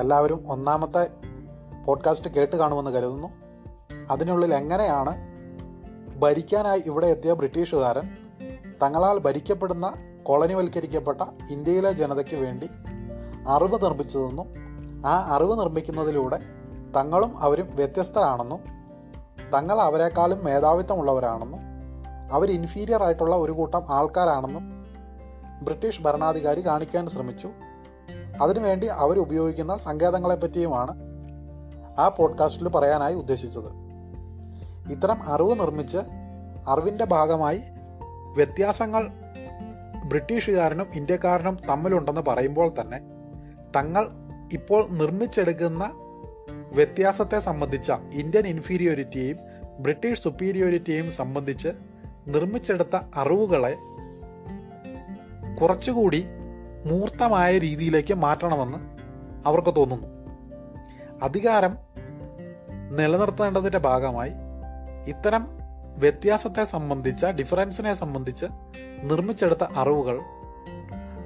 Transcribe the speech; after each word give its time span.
എല്ലാവരും 0.00 0.44
ഒന്നാമത്തെ 0.48 1.10
പോഡ്കാസ്റ്റ് 1.86 2.30
കേട്ട് 2.30 2.56
കാണുമെന്ന് 2.56 2.90
കരുതുന്നു. 2.90 3.28
അതിനുള്ളിൽ 4.10 4.54
എങ്ങനെയാണ് 4.54 5.14
ഭരിക്കാനായി 6.18 6.82
ഇവിടെ 6.86 7.06
എത്തിയ 7.06 7.32
ബ്രിട്ടീഷുകാരൻ 7.32 8.16
തങ്ങളാൽ 8.82 9.18
ഭരിക്കപ്പെടുന്ന 9.18 9.94
കോളനിവൽക്കരിക്കപ്പെട്ട 10.22 11.22
ഇന്ത്യയിലെ 11.50 11.92
ജനതയ്ക്ക് 11.92 12.36
വേണ്ടി 12.36 12.68
അറിവ് 13.48 13.84
നിർമ്മിച്ചതെന്നും 13.84 14.46
ആ 15.06 15.36
അറിവ് 15.36 15.58
നിർമ്മിക്കുന്നതിലൂടെ 15.58 16.38
തങ്ങളും 16.96 17.38
അവരും 17.38 17.70
വ്യത്യസ്തരാണെന്നും 17.74 18.60
തങ്ങൾ 19.54 19.80
അവരെക്കാളും 19.80 20.44
മേധാവിത്വമുള്ളവരാണെന്നും 20.44 21.71
അവർ 22.32 22.50
ഇൻഫീരിയർ 22.50 23.02
ആയിട്ടുള്ള 23.02 23.36
ഒരു 23.36 23.52
കൂട്ടം 23.52 23.82
ആൾക്കാരാണെന്നും 23.88 24.86
ബ്രിട്ടീഷ് 25.62 26.02
ഭരണാധികാരി 26.02 26.66
കാണിക്കാൻ 26.66 27.08
ശ്രമിച്ചു. 27.08 27.50
അതിനുവേണ്ടി 28.42 28.86
അവർ 28.86 29.18
ഉപയോഗിക്കുന്ന 29.18 29.76
സങ്കേതങ്ങളെ 29.76 30.34
പറ്റിയുമാണ് 30.34 30.94
ആ 31.98 32.08
പോഡ്കാസ്റ്റിൽ 32.08 32.68
പറയാനായി 32.68 33.14
ഉദ്ദേശിച്ചത്. 33.14 33.70
ഇത്തരം 34.92 35.22
അറിവ് 35.22 35.60
നിർമ്മിച്ച് 35.60 35.98
അറിവിന്റെ 36.68 37.04
ഭാഗമായി 37.04 37.60
വ്യത്യാസങ്ങൾ 38.34 39.08
ബ്രിട്ടീഷുകാരനും 40.04 40.86
ഇന്ത്യക്കാരനും 40.94 41.58
തമ്മിലുണ്ടെന്ന് 41.68 42.20
പറയുമ്പോൾ 42.20 42.72
തന്നെ 42.80 42.98
തങ്ങൾ 43.76 44.08
ഇപ്പോൾ 44.52 44.88
നിർമ്മിച്ചെടുക്കുന്ന 44.88 45.90
വ്യത്യാസത്തെ 46.74 47.40
സംബന്ധിച്ച 47.40 47.92
ഇന്ത്യൻ 48.12 48.46
ഇൻഫീരിയോറിറ്റിയെയും 48.46 49.36
ബ്രിട്ടീഷ് 49.80 50.22
സുപ്പീരിയോറിറ്റിയെയും 50.22 51.12
സംബന്ധിച്ച് 51.12 51.68
നിർമ്മിച്ചെടുത്ത 52.28 52.98
അറിവുകളെ 53.14 53.76
കുറച്ചുകൂടി 55.60 56.26
മൂർത്തമായ 56.86 57.58
രീതിയിലേക്ക് 57.58 58.14
മാറ്റണമെന്ന് 58.14 58.78
അവർക്ക് 59.46 59.76
തോന്നുന്നു. 59.76 60.06
അധികാരം 61.22 61.76
നിലനിർത്തേണ്ടതിന്റെ 62.90 63.78
ഭാഗമായി 63.78 64.32
ഇത്തരം 65.06 65.46
വ്യത്യാസത്തെ 65.96 66.64
സംബന്ധിച്ച 66.64 67.26
ഡിഫറൻസിനെ 67.26 67.94
സംബന്ധിച്ച് 67.94 68.46
നിർമ്മിച്ചെടുത്ത 69.02 69.64
അറിവുകൾ 69.76 70.20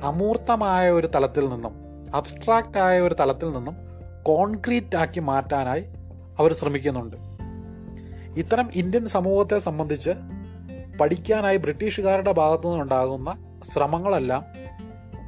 അമൂർത്തമായ 0.03 0.91
ഒരു 0.91 1.07
തലത്തിൽ 1.07 1.49
നിന്നും 1.49 1.75
അബ്സ്ട്രാക്റ്റ് 2.15 2.79
ആയ 2.79 3.01
ഒരു 3.01 3.17
തലത്തിൽ 3.21 3.53
നിന്നും 3.53 3.77
കോൺക്രീറ്റ് 4.23 4.97
ആക്കി 4.97 5.21
മാറ്റാനായി 5.21 5.85
അവർ 6.39 6.53
ശ്രമിക്കുന്നുണ്ട്. 6.53 7.17
ഇത്തരം 8.41 8.71
ഇന്ത്യൻ 8.75 9.07
സമൂഹത്തെ 9.07 9.59
സംബന്ധിച്ച് 9.59 10.11
പഠിക്കാനായി 11.01 11.57
ബ്രിട്ടീഷുകാരുടെ 11.57 12.33
ഭാഗത്തു 12.33 12.69
നിന്നുണ്ടാകുന്ന 12.69 13.61
ശ്രമങ്ങളെല്ലാം 13.73 14.45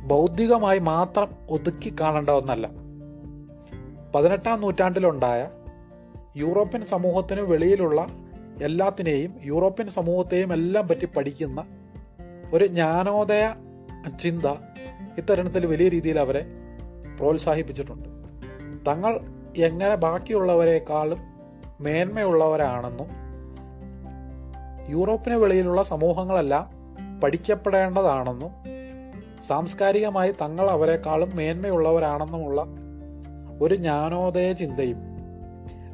ബൗദ്ധികമായി 0.06 0.78
മാത്രം 0.78 1.28
ഒതുക്കി 1.50 1.94
കാണേണ്ട 2.00 2.30
ഒന്നല്ല. 2.30 2.70
പതിനെട്ടാം 4.14 4.60
നൂറ്റാണ്ടിലുണ്ടായ 4.60 5.48
യൂറോപ്യൻ 6.36 6.86
സമൂഹത്തിന് 6.86 7.40
വെളിയിലുള്ള 7.40 8.06
എല്ലാത്തിനെയും 8.62 9.34
യൂറോപ്യൻ 9.44 9.88
സമൂഹത്തെയും 9.88 10.52
എല്ലാം 10.52 10.88
പറ്റി 10.88 11.04
പഠിക്കുന്ന 11.04 11.64
ഒരു 12.52 12.66
ജ്ഞാനോദയ 12.66 13.48
ചിന്ത 14.20 14.46
ഇത്തരണത്തിൽ 15.18 15.66
വലിയ 15.66 15.88
രീതിയിൽ 15.88 16.18
അവരെ 16.18 16.44
പ്രോത്സാഹിപ്പിച്ചിട്ടുണ്ട്. 17.20 18.08
തങ്ങൾ 18.90 19.20
എങ്ങനെ 19.56 19.94
ബാക്കിയുള്ളവരെക്കാളും 19.94 21.18
മേന്മയുള്ളവരാണെന്നും 21.80 23.06
യൂറോപ്പിന് 24.88 25.34
വെളിയിലുള്ള 25.34 25.82
സമൂഹങ്ങളെല്ലാം 25.82 26.64
പഠിക്കപ്പെടേണ്ടതാണെന്നും 27.22 28.52
സാംസ്കാരികമായി 29.42 30.34
തങ്ങൾ 30.42 30.70
അവരെക്കാളും 30.70 31.36
മേന്മയുള്ളവരാണെന്നുമുള്ള 31.36 32.60
ഒരു 33.62 33.74
ജ്ഞാനോദയ 33.74 34.52
ചിന്തയും 34.52 35.00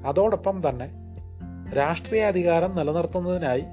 അതോടൊപ്പം 0.07 0.57
തന്നെ 0.69 0.89
രാഷ്ട്രീയ 1.77 2.25
അധികാരം 2.25 2.77
നിലനിർത്തുന്നതിനായി 2.77 3.65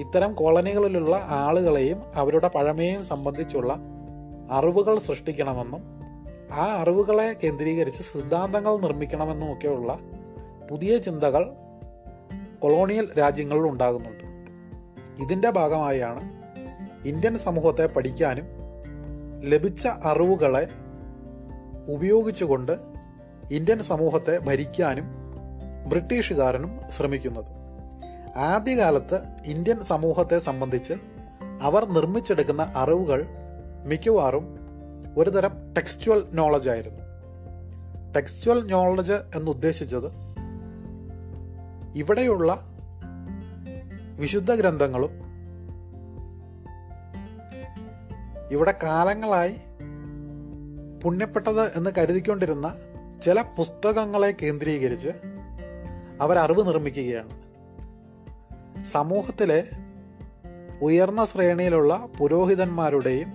ഇത്തരം 0.00 0.34
കോളനികളിലുള്ള 0.34 1.26
ആളുകളെയും 1.30 1.98
അവരുടെ 2.14 2.50
പഴമയെയും 2.54 3.04
സംബന്ധിച്ചുള്ള 3.04 3.72
അറിവുകൾ 4.50 4.98
സൃഷ്ടിക്കണമെന്നും 4.98 5.82
ആ 6.52 6.64
അറിവുകളെ 6.76 7.26
കേന്ദ്രീകരിച്ച് 7.32 8.02
സിദ്ധാന്തങ്ങൾ 8.02 8.76
നിർമ്മിക്കണമെന്നും 8.76 9.52
ഒക്കെയുള്ള 9.52 9.98
പുതിയ 10.70 10.98
ചിന്തകൾ 10.98 11.42
കൊളോണിയൽ 12.60 13.08
രാജ്യങ്ങളിൽ 13.18 13.60
ഉണ്ടാകുന്നുണ്ട്. 13.60 14.24
ഇതിന്റെ 15.22 15.50
ഭാഗമായാണ് 15.50 16.40
ഇന്ത്യൻ 17.08 17.38
സമൂഹത്തെ 17.38 17.86
പഠിക്കാനും 17.86 18.44
ലഭിച്ച 19.44 19.86
അറിവുകളെ 19.86 20.68
ഉപയോഗിച്ചുകൊണ്ട് 21.88 22.72
ഇന്ത്യൻ 23.50 23.82
സമൂഹത്തെ 23.82 24.38
ഭരിക്കാനും 24.38 25.04
ബ്രിട്ടീഷുകാരനും 25.88 26.80
ശ്രമിക്കുന്നത്. 26.96 27.44
ആദ്യകാലത്ത് 28.36 29.20
ഇന്ത്യൻ 29.44 29.84
സമൂഹത്തെ 29.84 30.38
സംബന്ധിച്ച് 30.38 30.94
അവർ 31.62 31.84
നിർമ്മിച്ചെടുക്കുന്ന 31.84 32.72
അറിവുകൾ 32.76 33.26
മിക്കവാറും 33.84 34.58
ഒരുതരം 35.16 35.72
ടെക്സ്റ്റുവൽ 35.76 36.22
നോളജ് 36.32 36.68
ആയിരുന്നു. 36.68 37.00
ടെക്സ്റ്റുവൽ 38.16 38.66
നോളജ് 38.66 39.12
എന്നുദ്ദേശിച്ചത് 39.12 40.19
ഇവിടെയുള്ള 41.94 42.66
വിശുദ്ധ 44.16 44.54
ഗ്രന്ഥങ്ങളും 44.54 45.10
ഇവിടെ 48.50 48.74
കാലങ്ങളായി 48.82 49.56
പുണ്യപ്പെട്ടത് 51.02 51.76
എന്ന് 51.76 51.90
കരുതിക്കൊണ്ടിരുന്ന 51.98 52.74
ചില 53.24 53.42
പുസ്തകങ്ങളെ 53.42 54.34
കേന്ദ്രീകരിച്ച് 54.42 55.08
അവർ 56.20 56.38
അറിവ് 56.38 56.66
നിർമ്മിക്കുകയാണ്. 56.66 57.30
സമൂഹത്തിലെ 58.84 59.64
ഉയർന്ന 60.82 61.24
ശ്രേണിയിലുള്ള 61.24 62.08
പുരോഹിതന്മാരുടെയും 62.18 63.28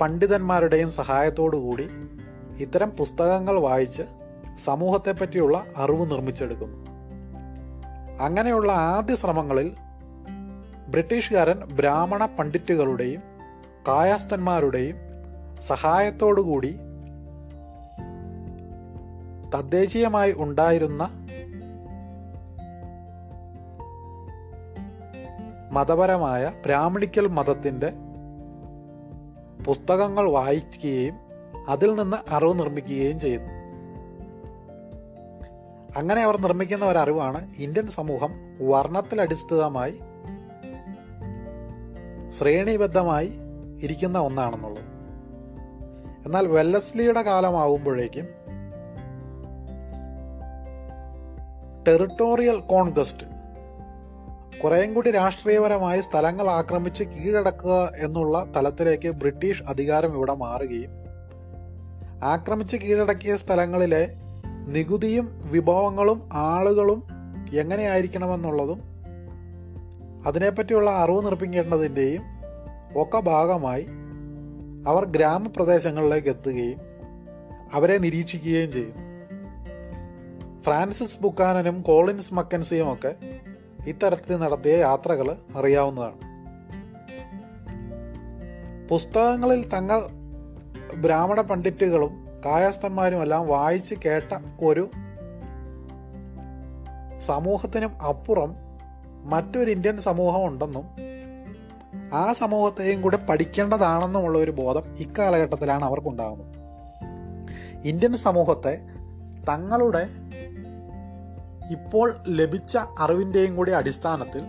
പണ്ഡിതന്മാരുടെയും 0.00 0.90
സഹായത്തോടുകൂടി 0.90 1.88
ഇത്തരം 2.58 2.90
പുസ്തകങ്ങൾ 2.90 3.60
വായിച്ച് 3.60 4.02
സമൂഹത്തെപ്പറ്റിയുള്ള 4.64 5.64
അറിവ് 5.76 6.10
നിർമ്മിച്ചെടുക്കുന്നു. 6.10 6.83
അങ്ങനെയുള്ള 8.20 8.72
ആദ്യ 8.72 9.16
ശ്രമങ്ങളിൽ 9.16 9.74
ബ്രിട്ടീഷുകാരൻ 10.88 11.58
ബ്രാഹ്മണ 11.74 12.24
പണ്ഡിറ്റുകളുടെയും 12.26 13.22
കായസ്ഥന്മാരുടെയും 13.88 14.96
സഹായത്തോടുകൂടി 15.60 16.72
തദ്ദേശീയമായി 19.54 20.32
ഉണ്ടായിരുന്ന 20.32 21.02
മതപരമായ 25.72 26.52
ബ്രാഹ്മണിക്കൽ 26.66 27.26
മതത്തിന്റെ 27.28 27.92
പുസ്തകങ്ങൾ 29.64 30.30
വായിക്കുകയും 30.30 31.14
അതിൽ 31.68 31.94
നിന്ന് 31.94 32.16
അറിവ് 32.30 32.58
നിർമ്മിക്കുകയും 32.58 33.20
ചെയ്യുന്നു 33.20 33.63
അങ്ങനെ 35.96 36.22
അവർ 36.22 36.36
നിർമ്മിക്കുന്ന 36.36 36.84
ഒരറിവാണ് 36.84 37.54
ഇന്ത്യൻ 37.56 37.86
സമൂഹം 37.86 38.32
വർണത്തിലടിസ്ഥിതമായി 38.60 40.00
ശ്രേണിബദ്ധമായി 42.30 43.38
ഇരിക്കുന്ന 43.82 44.18
ഒന്നാണെന്നുള്ളത്. 44.18 44.84
എന്നാൽ 46.26 46.46
വെല്ലസ്ലിയുടെ 46.46 47.22
കാലമാകുമ്പോഴേക്കും 47.22 48.26
ടെറിട്ടോറിയൽ 51.88 52.60
കോൺഗസ്റ്റ് 52.60 53.26
കുറേയും 54.62 54.94
കൂടി 54.94 55.10
രാഷ്ട്രീയപരമായി 55.10 56.00
സ്ഥലങ്ങൾ 56.00 56.50
ആക്രമിച്ച് 56.50 57.04
കീഴടക്കുക 57.04 57.92
എന്നുള്ള 57.96 58.52
തലത്തിലേക്ക് 58.56 59.08
ബ്രിട്ടീഷ് 59.08 59.62
അധികാരം 59.62 60.14
ഇവിടെ 60.14 60.34
മാറുകയും 60.34 60.92
ആക്രമിച്ച് 62.22 62.76
കീഴടക്കിയ 62.76 63.36
സ്ഥലങ്ങളിലെ 63.36 64.23
നികുതിയും 64.66 65.42
വിഭവങ്ങളും 65.50 66.28
ആളുകളും 66.32 67.02
എങ്ങനെയായിരിക്കണമെന്നുള്ളതും 67.54 68.80
അതിനെപ്പറ്റിയുള്ള 70.26 70.90
അറിവ് 70.90 71.26
നിർപ്പിക്കേണ്ടതിന്റെയും 71.26 72.22
ഒക്കെ 72.96 73.20
ഭാഗമായി 73.20 73.86
അവർ 74.86 75.04
ഗ്രാമപ്രദേശങ്ങളിലേക്ക് 75.04 76.28
എത്തുകയും 76.28 76.78
അവരെ 77.72 77.98
നിരീക്ഷിക്കുകയും 77.98 78.72
ചെയ്യും. 78.72 78.94
ഫ്രാൻസിസ് 80.62 81.22
ബുക്കാനനും 81.22 81.82
കോളിൻസ് 81.82 82.34
മക്കൻസിയും 82.34 82.92
ഒക്കെ 82.92 83.14
ഇത്തരത്തിൽ 83.86 84.36
നടത്തിയ 84.36 84.76
യാത്രകൾ 84.76 85.36
അറിയാവുന്നതാണ്. 85.56 86.34
പുസ്തകങ്ങളിൽ 88.88 89.68
തങ്ങൾ 89.68 90.02
ബ്രാഹ്മണ 90.96 91.40
പണ്ഡിറ്റുകളും 91.40 92.23
കായസ്ഥന്മാരും 92.44 93.22
എല്ലാം 93.22 93.48
വായിച്ച് 93.48 93.94
കേട്ട 94.06 94.38
ഒരു 94.64 94.90
സമൂഹത്തിനും 97.26 98.02
അപ്പുറം 98.02 98.54
മറ്റൊരു 99.24 99.70
ഇന്ത്യൻ 99.70 100.00
സമൂഹം 100.00 100.46
ഉണ്ടെന്നും 100.46 100.84
ആ 102.14 102.32
സമൂഹത്തെയും 102.32 103.02
കൂടെ 103.02 103.16
പഠിക്കേണ്ടതാണെന്നുമുള്ള 103.16 104.38
ഒരു 104.38 104.50
ബോധം 104.50 104.82
ഇക്കാലഘട്ടത്തിലാണ് 104.98 105.84
അവർക്കുണ്ടാകുന്നത്. 105.84 106.54
ഇന്ത്യൻ 107.84 108.12
സമൂഹത്തെ 108.12 108.80
തങ്ങളുടെ 109.48 110.06
ഇപ്പോൾ 111.70 112.14
ലഭിച്ച 112.28 112.78
അറിവിന്റെയും 112.98 113.56
കൂടി 113.56 113.72
അടിസ്ഥാനത്തിൽ 113.72 114.42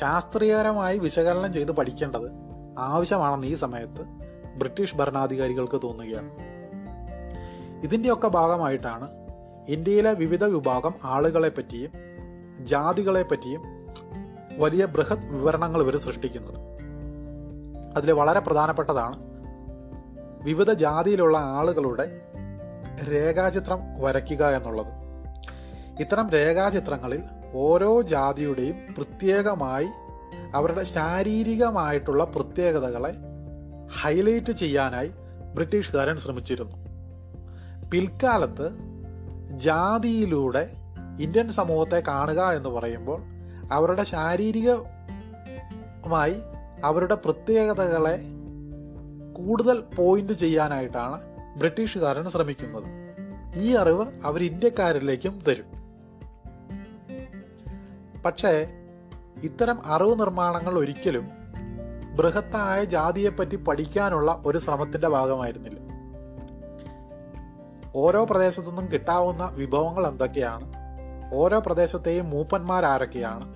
ശാസ്ത്രീയപരമായി 0.00 0.98
വിശകലനം 0.98 1.52
ചെയ്ത് 1.52 1.72
പഠിക്കേണ്ടത് 1.72 2.30
ആവശ്യമാണെന്ന് 2.78 3.46
ഈ 3.46 3.54
സമയത്ത് 3.54 4.02
ബ്രിട്ടീഷ് 4.56 4.96
ഭരണാധികാരികൾക്ക് 4.96 5.80
തോന്നുകയാണ്. 5.84 6.57
ഇതിന്റെയൊക്കെ 7.82 8.28
ഭാഗമായിട്ടാണ് 8.28 9.08
ഇന്ത്യയിലെ 9.68 10.12
വിവിധ 10.12 10.44
വിഭാഗം 10.44 10.94
ആളുകളെ 11.04 11.48
പറ്റിയും 11.48 11.90
ജാതികളെ 12.66 13.22
പറ്റിയും 13.22 13.62
വലിയ 14.58 14.86
ബൃഹത് 14.86 15.32
വിവരണങ്ങൾ 15.32 15.82
ഇവർ 15.82 15.96
സൃഷ്ടിക്കുന്നത്. 15.96 16.56
അതിൽ 17.96 18.12
വളരെ 18.12 18.40
പ്രധാനപ്പെട്ടതാണ് 18.40 19.16
വിവിധ 20.42 20.72
ജാതിയിലുള്ള 20.72 21.38
ആളുകളുടെ 21.38 22.20
രേഖാചിത്രം 23.12 23.78
വരയ്ക്കുക 24.00 24.46
എന്നുള്ളത്. 24.46 24.86
ഇത്തരം 26.00 26.30
രേഖാചിത്രങ്ങളിൽ 26.30 27.22
ഓരോ 27.54 28.00
ജാതിയുടെയും 28.00 28.76
പ്രത്യേകമായി 28.96 29.88
അവരുടെ 30.54 30.84
ശാരീരികമായിട്ടുള്ള 30.84 32.24
പ്രത്യേകതകളെ 32.24 33.14
ഹൈലൈറ്റ് 34.00 34.52
ചെയ്യാനായി 34.52 35.08
ബ്രിട്ടീഷുകാരൻ 35.54 36.16
ശ്രമിച്ചിരുന്നു. 36.18 36.87
പിൽക്കാലത്ത് 37.90 38.70
ജാതിയിലൂടെ 39.58 40.70
ഇന്ത്യൻ 41.20 41.48
സമൂഹത്തെ 41.48 42.02
കാണുക 42.08 42.50
എന്ന് 42.50 42.68
പറയുമ്പോൾ 42.68 43.22
അവരുടെ 43.72 44.04
ശാരീരികമായി 44.04 46.34
അവരുടെ 46.84 47.14
പ്രത്യേകതകളെ 47.14 48.20
കൂടുതൽ 49.32 49.80
പോയിന്റ് 49.80 50.32
ചെയ്യാനായിട്ടാണ് 50.32 51.20
ബ്രിട്ടീഷുകാരൻ 51.56 52.30
ശ്രമിക്കുന്നത്. 52.30 53.08
ഈ 53.56 53.74
അറിവ് 53.74 54.06
അവർ 54.24 54.42
ഇന്ത്യക്കാരിലേക്കും 54.42 55.42
തരും. 55.48 55.64
പക്ഷേ 58.22 58.68
ഇത്തരം 59.42 59.86
അറിവ് 59.86 60.20
നിർമ്മാണങ്ങൾ 60.20 60.78
ഒരിക്കലും 60.78 61.28
ബൃഹത്തായ 62.16 62.84
ജാതിയെപ്പറ്റി 62.84 63.56
പഠിക്കാനുള്ള 63.56 64.42
ഒരു 64.46 64.58
ശ്രമത്തിന്റെ 64.58 65.08
ഭാഗമായിരുന്നില്ല. 65.08 65.87
ഓരോ 67.98 68.24
പ്രദേശത്തു 68.24 68.66
നിന്നും 68.66 68.92
കിട്ടാവുന്ന 68.92 69.44
വിഭവങ്ങൾ 69.54 70.06
എന്തൊക്കെയാണ്? 70.06 70.72
ഓരോ 71.34 71.58
പ്രദേശത്തെയും 71.58 72.30
മൂപ്പന്മാർ 72.30 72.84
ആരൊക്കെയാണ്? 72.84 73.54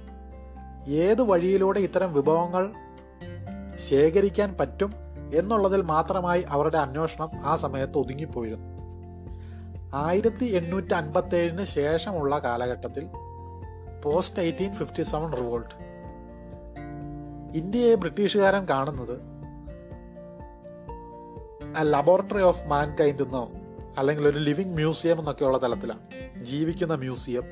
ഏത് 0.91 1.23
വഴിയിലൂടെ 1.23 1.81
ഇത്തരം 1.81 2.12
വിഭവങ്ങൾ 2.12 2.65
ശേഖരിക്കാൻ 3.89 4.56
പറ്റും 4.61 4.93
എന്നുള്ളതിൽ 5.35 5.83
മാത്രമായി 5.83 6.43
അവരുടെ 6.49 6.79
അന്വേഷണം 6.79 7.31
ആ 7.44 7.56
സമയത്ത് 7.56 7.99
ഒതുങ്ങിപ്പോയിരുന്നു. 7.99 8.69
ആയിരത്തി 9.94 10.45
എണ്ണൂറ്റി 10.45 10.95
അൻപത്തി 10.95 11.37
ഏഴിന് 11.37 11.65
ശേഷമുള്ള 11.65 12.38
കാലഘട്ടത്തിൽ 12.38 13.09
post 14.05 14.41
eighteen 14.41 14.75
fifty 14.75 15.03
seven 15.03 15.33
revolt. 15.33 15.75
ഇന്ത്യയെ 17.56 17.95
ബ്രിട്ടീഷുകാരൻ 17.95 18.65
കാണുന്നത് 18.65 19.17
ലബോറട്ടറി 21.83 22.43
ഓഫ് 22.43 22.67
മാൻകൈൻഡ് 22.67 23.23
എന്നോ 23.23 23.50
അല്ലെങ്കിൽ 23.99 24.29
ഒരു 24.29 24.39
ലിവിങ് 24.39 24.75
മ്യൂസിയം 24.75 25.19
എന്നൊക്കെയുള്ള 25.19 25.62
തലത്തിലാണ് 25.62 26.00
ജീവിക്കുന്ന 26.44 26.94
മ്യൂസിയം 26.94 27.43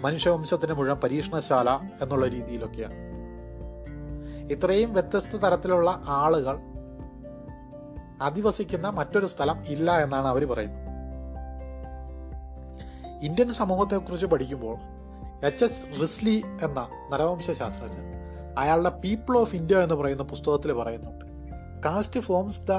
മനുഷ്യവംശത്തിന് 0.00 0.72
മുഴുവൻ 0.72 0.96
പരീക്ഷണശാല 0.96 1.70
എന്നുള്ള 2.02 2.26
രീതിയിലൊക്കെയാണ് 2.26 3.12
ഇത്രയും 4.52 4.92
വ്യത്യസ്ത 4.92 5.36
തരത്തിലുള്ള 5.36 6.02
ആളുകൾ 6.06 6.58
അധിവസിക്കുന്ന 8.22 8.88
മറ്റൊരു 8.88 9.26
സ്ഥലം 9.26 9.66
ഇല്ല 9.66 10.02
എന്നാണ് 10.02 10.26
അവർ 10.26 10.44
പറയുന്നത്. 10.44 10.82
ഇന്ത്യൻ 13.22 13.54
സമൂഹത്തെക്കുറിച്ച് 13.54 14.26
പഠിക്കുമ്പോൾ 14.26 14.76
എച്ച് 15.46 15.64
എച്ച് 15.64 16.02
റിസ്ലി 16.02 16.42
എന്ന 16.62 16.88
നരവംശ 17.12 17.50
ശാസ്ത്രജ്ഞൻ 17.50 18.12
അയാളുടെ 18.58 18.88
പീപ്പിൾ 18.88 19.38
ഓഫ് 19.38 19.54
ഇന്ത്യ 19.54 19.78
എന്ന് 19.78 19.94
പറയുന്ന 19.94 20.22
പുസ്തകത്തിൽ 20.22 20.72
പറയുന്നുണ്ട്. 20.72 21.24
Caste 21.84 22.20
forms 22.20 22.60
the 22.60 22.72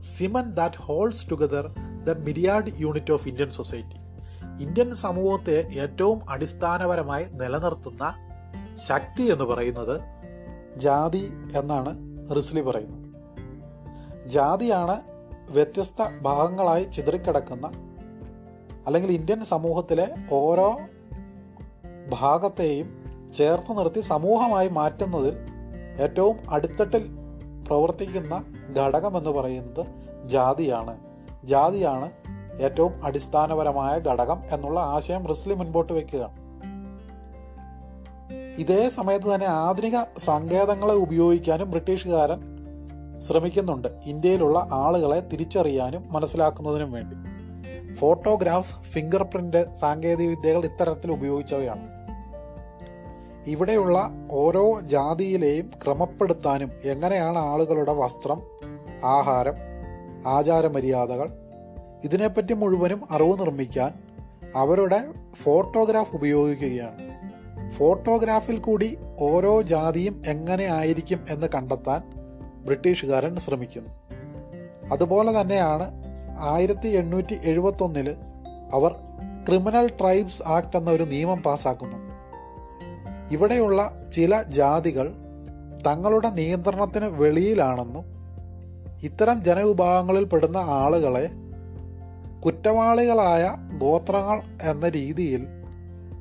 cement 0.00 0.54
that 0.54 0.76
holds 0.76 1.30
together 1.30 1.66
the 2.04 2.18
myriad 2.18 2.70
unit 2.78 3.12
of 3.12 3.28
Indian 3.28 3.50
society. 3.50 3.96
Indian 4.62 4.94
സമൂഹത്തെ 4.94 5.68
ഏറ്റവും 5.80 6.30
അടിസ്ഥാനപരമായി 6.30 7.24
നിലനിർത്തുന്ന 7.24 8.14
ശക്തി 8.88 9.22
എന്ന് 9.22 9.44
പറയുന്നത് 9.44 10.00
ജാതി 10.76 11.32
എന്നാണ് 11.56 11.92
റിസ്ലി 12.36 12.60
പറയുന്നത്. 12.60 13.06
ജാതിയാണ് 14.26 15.00
വ്യത്യസ്ത 15.50 16.02
ഭാഗങ്ങളായി 16.22 16.84
ചിതറിക്കിടക്കുന്ന 16.84 17.66
അല്ലെങ്കിൽ 18.86 19.12
ഇന്ത്യൻ 19.12 19.44
സമൂഹത്തിലെ 19.44 20.08
ഓരോ 20.32 20.78
ഭാഗത്തെയും 22.10 22.88
ചേർത്ത് 23.32 23.78
നിർത്തി 23.78 24.00
സമൂഹമായി 24.00 24.68
മാറ്റുന്നതിൽ 24.68 25.34
ഏറ്റവും 26.02 26.50
അടിത്തട്ടിൽ 26.50 27.08
പ്രവർത്തിക്കുന്ന 27.68 28.59
ഘടകം 28.76 29.16
എന്ന് 29.16 29.30
പറയുന്നത് 29.30 29.86
ജാതിയാണ്. 30.28 30.98
ജാതിയാണ് 31.44 32.10
ഏറ്റവും 32.60 33.04
അടിസ്ഥാനപരമായ 33.04 33.98
ഘടകം 33.98 34.42
എന്നുള്ള 34.50 34.80
ആശയം 34.80 35.26
റിസ്ലി 35.26 35.54
മുൻപോട്ട് 35.54 35.92
വെക്കുക. 35.92 36.50
ഇതേ 38.58 38.88
സമയത്ത് 38.88 39.34
തന്നെ 39.34 39.46
ആധുനിക 39.46 39.96
സങ്കേതങ്ങളെ 40.18 40.94
ഉപയോഗിക്കാനും 40.94 41.70
ബ്രിട്ടീഷുകാരൻ 41.70 42.40
ശ്രമിക്കുന്നുണ്ട്. 43.20 43.88
ഇന്ത്യയിലുള്ള 44.04 44.68
ആളുകളെ 44.72 45.20
തിരിച്ചറിയാനും 45.20 46.04
മനസ്സിലാക്കുന്നതിനും 46.12 46.92
വേണ്ടി. 46.92 47.16
ഫോട്ടോഗ്രാഫ് 47.94 48.82
ഫിംഗർ 48.82 49.22
പ്രിന്റ് 49.22 49.72
സാങ്കേതിക 49.72 50.28
വിദ്യകൾ 50.28 50.64
ഇത്തരത്തിൽ 50.64 51.12
ഉപയോഗിച്ചവയാണ്. 51.12 51.99
ഇവിടെയുള്ള 53.46 54.10
ഓരോ 54.30 54.80
ജാതിയിലെയും 54.80 55.70
ക്രമപ്പെടുത്താനും 55.84 56.70
എങ്ങനെയാണ് 56.84 57.38
ആളുകളുടെ 57.38 57.92
വസ്ത്രം 57.92 58.42
ആഹാരം 59.04 59.54
ആചാരമര്യാദകൾ 60.26 61.28
ഇതിനെപ്പറ്റി 62.04 62.52
മുഴുവനും 62.52 63.00
അറിവ് 63.10 63.40
നിർമ്മിക്കാൻ 63.40 63.92
അവരുടെ 64.56 65.04
ഫോട്ടോഗ്രാഫ് 65.42 66.16
ഉപയോഗിക്കുകയാണ്. 66.16 67.10
ഫോട്ടോഗ്രാഫിൽ 67.72 68.58
കൂടി 68.58 68.98
ഓരോ 69.20 69.62
ജാതിയും 69.62 70.22
എങ്ങനെ 70.26 70.64
ആയിരിക്കും 70.64 71.24
എന്ന് 71.30 71.46
കണ്ടെത്താൻ 71.54 72.02
ബ്രിട്ടീഷുകാരൻ 72.64 73.38
ശ്രമിക്കുന്നു. 73.38 73.90
അതുപോലെ 74.92 75.40
തന്നെയാണ് 75.40 75.90
ആയിരത്തി 76.40 76.88
എണ്ണൂറ്റി 76.88 77.40
എഴുപത്തി 77.44 77.84
ഒന്നിൽ 77.84 78.16
അവർ 78.72 78.92
ക്രിമിനൽ 79.48 79.90
ട്രൈബ്സ് 80.00 80.42
ആക്ട് 80.42 80.76
എന്ന 80.76 80.90
ഒരു 80.90 81.02
നിയമം 81.02 81.42
പാസാക്കുന്നുണ്ട് 81.42 82.09
ഇവിടെയുള്ള 83.30 84.08
ചില 84.12 84.42
ജാതികൾ 84.42 85.12
തങ്ങളുടെ 85.86 86.30
നിയന്ത്രണത്തിന് 86.30 87.04
വെളിയിലാണെന്നും 87.04 88.04
ഇത്തരം 89.02 89.44
ജനവിഭാഗങ്ങളിൽ 89.44 90.24
പെടുന്ന 90.24 90.56
ആളുകളെ 90.56 91.30
കുറ്റവാളികളായ 92.40 93.56
ഗോത്രങ്ങൾ 93.78 94.42
എന്ന 94.62 94.88
രീതിയിൽ 94.88 95.46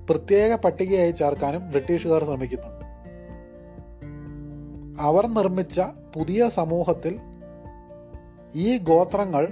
പ്രത്യേക 0.10 0.56
പട്ടികയായി 0.56 1.12
ചേർക്കാനും 1.12 1.70
ബ്രിട്ടീഷുകാർ 1.70 2.24
ശ്രമിക്കുന്നുണ്ട്. 2.24 2.86
അവർ 5.02 5.28
നിർമ്മിച്ച 5.28 5.82
പുതിയ 6.16 6.50
സമൂഹത്തിൽ 6.50 7.20
ഈ 8.56 8.78
ഗോത്രങ്ങൾ 8.78 9.48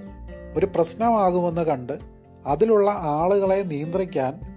ഒരു 0.57 0.65
പ്രശ്നമാകുമെന്ന് 0.65 1.61
കണ്ട് 1.61 1.99
അതിലുള്ള 2.45 2.91
ആളുകളെ 2.91 3.63
നിയന്ത്രിക്കാൻ 3.63 4.56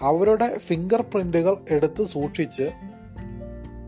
അവരുടെ 0.00 0.58
ഫിംഗർ 0.58 1.00
പ്രിന്റുകൾ 1.02 1.56
എടുത്ത് 1.70 2.06
സൂക്ഷിച്ച് 2.06 2.70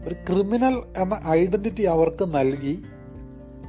ഒരു 0.04 0.14
ക്രിമിനൽ 0.14 0.82
എന്ന 0.96 1.20
ഐഡന്റിറ്റി 1.28 1.82
അവർക്ക് 1.82 2.34
നൽകി 2.34 2.82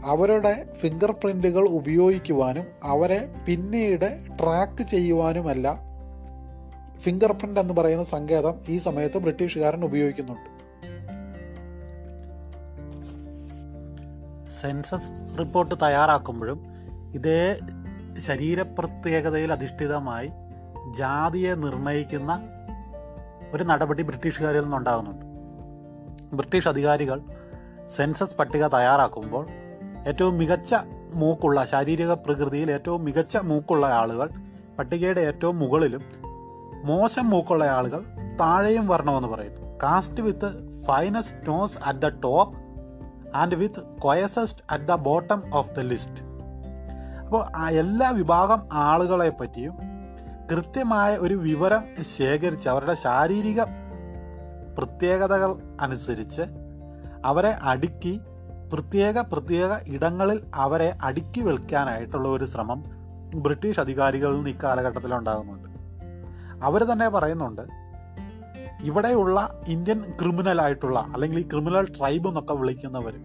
അവരുടെ 0.06 0.74
ഫിംഗർ 0.74 1.12
പ്രിന്റുകൾ 1.12 1.68
ഉപയോഗിക്കുവാനും 1.68 2.64
അവരെ 2.84 3.34
പിന്നീട് 3.48 4.38
ട്രാക്ക് 4.40 4.84
ചെയ്യുവാനുമല്ല 4.88 5.88
ഫിംഗർ 6.98 7.32
പ്രിന്റ് 7.32 7.60
എന്ന് 7.60 7.74
പറയുന്ന 7.74 8.04
സങ്കേതം 8.04 8.54
ഈ 8.70 8.78
സമയത്ത് 8.78 9.18
ബ്രിട്ടീഷുകാരൻ 9.18 9.86
ഉപയോഗിക്കുന്നുണ്ട്. 9.86 10.58
സെൻസസ് 14.62 15.40
റിപ്പോർട്ട് 15.40 15.76
തയ്യാറാക്കുമ്പോഴും 15.76 16.62
ഇതേ 17.14 17.60
ശരീരപ്രത്യേകതയിൽ 18.28 19.52
അധിഷ്ഠിതമായി 19.52 20.30
ജാതിയെ 20.96 21.56
നിർണയിക്കുന്ന 21.56 22.42
ഒരു 23.54 23.64
നടപടി 23.64 24.04
ബ്രിട്ടീഷുകാരിൽ 24.04 24.62
നിന്നുണ്ടാകുന്നുണ്ട്. 24.62 25.26
ബ്രിട്ടീഷ് 26.36 26.68
അധികാരികൾ 26.68 27.22
സെൻസസ് 27.96 28.36
പട്ടിക 28.36 28.68
തയ്യാറാക്കുമ്പോൾ 28.68 29.48
ഏറ്റവും 30.08 30.38
മികച്ച 30.38 30.76
മൂക്കുള്ള 31.14 31.66
ശാരീരിക 31.66 32.14
പ്രകൃതിയിൽ 32.14 32.72
ഏറ്റവും 32.72 33.04
മികച്ച 33.04 33.38
മൂക്കുള്ള 33.38 33.86
ആളുകൾ 33.86 34.30
പട്ടികയുടെ 34.80 35.22
ഏറ്റവും 35.22 35.60
മുകളിലും 35.60 36.02
മോശം 36.84 37.30
മൂക്കുള്ള 37.30 37.64
ആളുകൾ 37.64 38.04
താഴെയും 38.40 38.88
വരണമെന്ന് 38.88 39.28
പറയുന്നു. 39.28 39.80
Caste 39.84 40.22
with 40.22 40.82
finest 40.86 41.48
nose 41.48 41.78
at 41.86 42.00
the 42.00 42.08
top 42.08 42.58
and 43.36 43.56
with 43.56 44.00
coarsest 44.00 44.64
at 44.70 44.84
the 44.84 44.96
bottom 44.96 45.44
of 45.54 45.70
the 45.70 45.80
list 45.80 46.22
അപ്പോൾ 47.20 47.68
എല്ലാ 47.70 48.10
വിഭാഗം 48.10 48.68
ആളുകളെ 48.74 49.30
പറ്റിയും 49.30 49.87
കൃത്യമായ 50.52 51.18
ഒരു 51.18 51.34
വിവരം 51.34 51.84
ശേഖരിച്ച് 52.18 52.70
അവരുടെ 52.70 52.94
ശാരീരിക 52.94 53.62
പ്രത്യേകതകൾ 54.78 55.52
അനുസരിച്ച് 55.82 56.42
അവരെ 57.26 57.52
അടുക്കി 57.62 58.20
പ്രത്യേക 58.74 59.20
പ്രത്യേക 59.22 59.72
ഇടങ്ങളിൽ 59.88 60.42
അവരെ 60.56 60.98
അടുക്കി 61.02 61.42
വിൽക്കാനായിട്ടുള്ള 61.42 62.28
ഒരു 62.28 62.46
ശ്രമം 62.46 62.84
ബ്രിട്ടീഷ് 63.36 63.80
അധികാരികളിൽ 63.80 64.36
നിന്ന് 64.36 64.50
ഇക്കാലഘട്ടത്തിൽ 64.50 65.16
ഉണ്ടാകുന്നുണ്ട്. 65.16 65.70
അവർ 66.64 66.84
തന്നെ 66.84 67.10
പറയുന്നുണ്ട് 67.10 67.62
ഇവിടെയുള്ള 68.84 69.64
ഇന്ത്യൻ 69.68 70.00
ക്രിമിനൽ 70.22 70.62
ആയിട്ടുള്ള 70.62 71.00
അല്ലെങ്കിൽ 71.14 71.40
ഈ 71.40 71.48
ക്രിമിനൽ 71.48 71.86
ട്രൈബ് 71.98 72.28
എന്നൊക്കെ 72.28 72.54
വിളിക്കുന്നവർ 72.54 73.16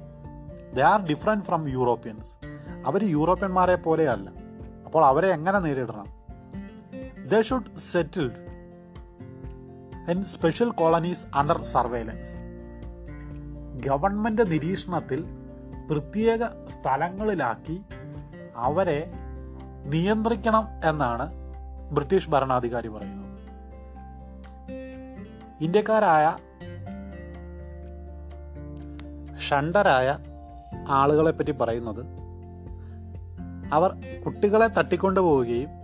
they 0.75 0.83
are 0.83 1.01
different 1.07 1.45
from 1.45 1.69
Europeans 1.69 2.33
അവർ 2.87 3.05
യൂറോപ്യന്മാരെ 3.05 3.75
പോലെയല്ല. 3.75 4.29
അപ്പോൾ 4.85 5.05
അവരെ 5.05 5.29
എങ്ങനെ 5.29 5.59
നേരിടണം? 5.59 6.22
They 7.33 7.43
should 7.43 7.79
settled 7.79 8.39
in 10.11 10.25
special 10.25 10.71
colonies 10.71 11.27
under 11.35 11.63
surveillance. 11.75 12.31
Government 13.87 14.51
നിരീക്ഷണത്തിൽ 14.51 15.25
പ്രത്യേക 15.91 16.67
സ്ഥലങ്ങളിലാക്കി 16.67 17.83
അവരെ 18.57 19.11
നിയന്ത്രിക്കണം 19.85 20.69
എന്നാണ് 20.85 21.33
ബ്രിട്ടീഷ് 21.95 22.31
ഭരണാധികാരി 22.31 22.89
പറയുന്നത് 22.89 23.29
ഇന്ത്യക്കാരായ 25.61 26.37
ഷണ്ടരായ 29.49 30.19
ആളുകളെ 30.89 31.31
പറ്റി 31.31 31.51
പറയുന്നത് 31.51 32.03
അവർ 33.73 33.91
കുട്ടികളെ 34.27 34.67
തട്ടിക്കൊണ്ടുപോവുകയും 34.69 35.82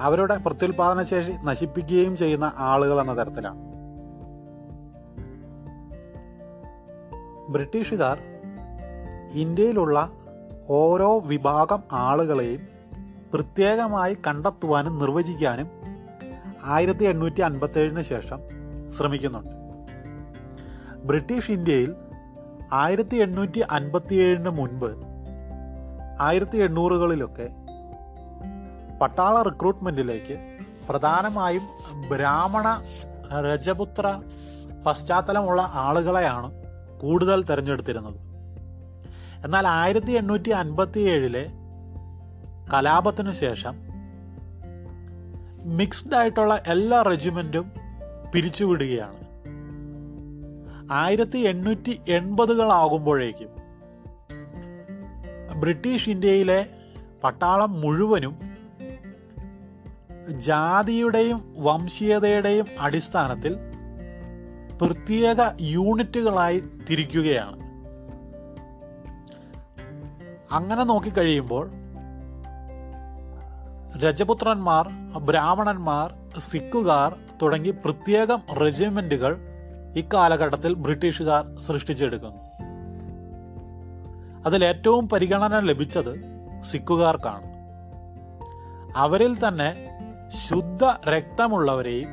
അവരുടെ 0.00 0.38
പ്രത്യുൽപാദന 0.38 1.02
ശേഷി 1.02 1.32
നശിപ്പിക്കുകയും 1.44 2.16
ചെയ്യുന്ന 2.16 2.52
ആളുകൾ 2.56 3.00
എന്ന 3.00 3.18
തരത്തിലാണ്. 3.18 3.76
ബ്രിട്ടീഷുകാർ 7.52 8.18
ഇന്ത്യയിലുള്ള 9.32 10.10
ഓരോ 10.68 11.18
വിഭാഗം 11.18 11.82
ആളുകളെയും 11.92 12.68
പ്രത്യേകമായി 13.34 14.14
കണ്ടെത്തുവാനും 14.26 14.98
നിർവചിക്കാനും 14.98 15.70
ആയിരത്തി 16.64 17.04
എണ്ണൂറ്റി 17.04 17.40
അൻപത്തി 17.40 17.78
ഏഴിന് 17.78 18.02
ശേഷം 18.02 18.38
ശ്രമിക്കുന്നുണ്ട്. 18.90 19.56
ബ്രിട്ടീഷ് 20.96 21.50
ഇന്ത്യയിൽ 21.50 21.94
ആയിരത്തി 22.72 23.16
എണ്ണൂറ്റി 23.16 23.58
അൻപത്തിയേഴിന് 23.70 24.48
മുൻപ് 24.48 24.96
ആയിരത്തി 26.20 26.58
എണ്ണൂറുകളിലൊക്കെ 26.58 27.65
പട്ടാള 29.00 29.42
റിക്രൂട്ട്മെന്റിലേക്ക് 29.42 30.58
പ്രധാനമായും 30.88 31.62
ബ്രാഹ്മണ 32.10 32.82
രജപുത്ര 33.40 34.20
പശ്ചാത്തലമുള്ള 34.86 35.70
ആളുകളെയാണ് 35.74 36.52
കൂടുതൽ 37.00 37.44
തിരഞ്ഞെടുത്തിരുന്നത്. 37.44 38.16
എന്നാൽ 39.44 39.66
ആയിരത്തി 39.66 40.12
എണ്ണൂറ്റി 40.12 40.50
അൻപത്തി 40.50 40.98
ഏഴിലെ 40.98 41.46
കലാപത്തിനു 42.74 43.32
ശേഷം 43.32 43.74
മിക്സ്ഡ് 45.76 46.16
ആയിട്ടുള്ള 46.16 46.62
എല്ലാ 46.66 47.02
റെജിമെന്റും 47.02 47.72
പിരിച്ചുവിടുകയാണ്. 48.34 49.26
ആയിരത്തി 50.92 51.38
എണ്ണൂറ്റി 51.38 52.00
എൺപതുകളാകുമ്പോഴേക്കും 52.08 53.48
ബ്രിട്ടീഷ് 55.60 56.10
ഇന്ത്യയിലെ 56.10 56.66
പട്ടാളം 57.24 57.80
മുഴുവനും 57.80 58.55
ജാതിയുടെയും 60.30 61.54
വംശീയതയുടെയും 61.58 62.66
അടിസ്ഥാനത്തിൽ 62.80 63.56
പ്രത്യേക 64.82 65.36
യൂണിറ്റുകളായി 65.60 66.62
തിരിക്കുകയാണ്. 66.90 67.66
അങ്ങനെ 70.52 70.84
നോക്കിക്കഴിയുമ്പോൾ 70.84 71.70
രജപുത്രന്മാർ 73.98 74.88
ബ്രാഹ്മണന്മാർ 75.18 76.14
സിഖുകാർ 76.40 77.16
തുടങ്ങി 77.42 77.70
പ്രത്യേകം 77.70 78.42
റെജിമെന്റുകൾ 78.60 79.36
ഇക്കാലഘട്ടത്തിൽ 79.96 80.74
ബ്രിട്ടീഷുകാർ 80.74 81.60
സൃഷ്ടിച്ചെടുക്കുന്നു. 81.60 82.46
അതിൽ 84.46 84.64
ഏറ്റവും 84.64 85.08
പരിഗണന 85.08 85.58
ലഭിച്ചത് 85.58 86.20
സിഖുകാർക്കാണ്. 86.62 87.56
അവരിൽ 88.96 89.48
തന്നെ 89.48 89.95
ശുദ്ധ 90.28 91.08
രക്തമുള്ളവരെയും 91.08 92.08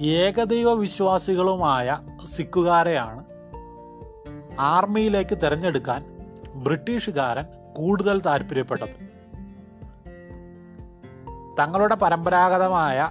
ഏകദൈവ 0.00 0.72
വിശ്വാസികളുമായ 0.72 1.98
സിക്കുകാരെയാണ് 2.34 3.24
ആർമിയിലേക്ക് 4.60 5.38
തിരഞ്ഞെടുക്കാൻ 5.38 6.04
ബ്രിട്ടീഷുകാരൻ 6.54 7.44
കൂടുതൽ 7.76 8.20
താല്പര്യപ്പെട്ടത്. 8.20 9.04
തങ്ങളുടെ 11.60 11.94
പരമ്പരാഗതമായ 11.94 13.10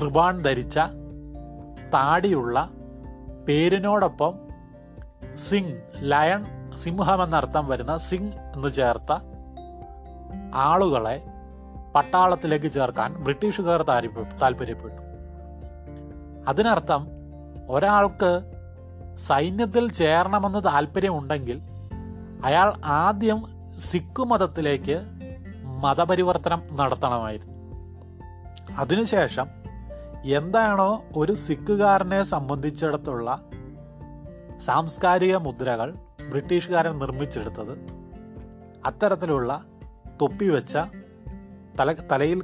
കൃപാൺ 0.00 0.42
ധരിച്ച 0.42 0.78
താടിയുള്ള 1.94 2.70
പേരിനോടൊപ്പം 3.48 4.38
സിംഗ് 5.36 5.82
ലയൺ 5.98 6.44
സിംഹം 6.76 7.22
എന്നർത്ഥം 7.22 7.68
വരുന്ന 7.68 7.96
സിംഗ് 7.96 8.32
എന്ന് 8.32 8.72
ചേർത്ത 8.72 9.18
ആളുകളെ 10.54 11.31
പട്ടാളത്തിലേക്ക് 11.94 12.72
ചേർക്കാൻ 12.72 13.14
ബ്രിട്ടീഷുകാർ 13.14 13.82
താല്പര്യപ്പെട്ടു. 13.82 15.02
അതിനർത്ഥം 16.48 17.06
ഒരാൾക്ക് 17.68 18.40
സൈന്യത്തിൽ 19.16 19.92
ചേരണമെന്ന് 19.92 20.64
താല്പര്യമുണ്ടെങ്കിൽ 20.64 21.60
അയാൾ 22.44 22.72
ആദ്യം 22.84 23.40
സിഖ് 23.78 24.22
മതത്തിലേക്ക് 24.22 24.96
മതപരിവർത്തനം 25.82 26.62
നടത്തണമായിരുന്നു. 26.72 27.52
അതിനുശേഷം 28.78 29.46
എന്താണോ 30.24 31.04
ഒരു 31.16 31.32
സിഖുകാരനെ 31.32 32.22
സംബന്ധിച്ചിടത്തുള്ള 32.22 33.40
സാംസ്കാരിക 34.64 35.36
മുദ്രകൾ 35.36 35.94
ബ്രിട്ടീഷുകാരൻ 36.30 36.98
നിർമ്മിച്ചെടുത്തത് 36.98 37.74
അത്തരത്തിലുള്ള 38.86 39.64
തൊപ്പി 40.20 40.44
വെച്ച 40.48 40.76
തല 41.78 41.92
തലയിൽ 41.92 42.40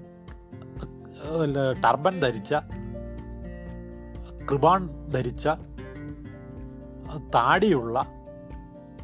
ടർബൻ 1.84 2.20
ധരിച്ച 2.20 2.54
കൃപാൺ 4.50 5.08
ധരിച്ച 5.08 5.48
താടിയുള്ള 7.34 8.06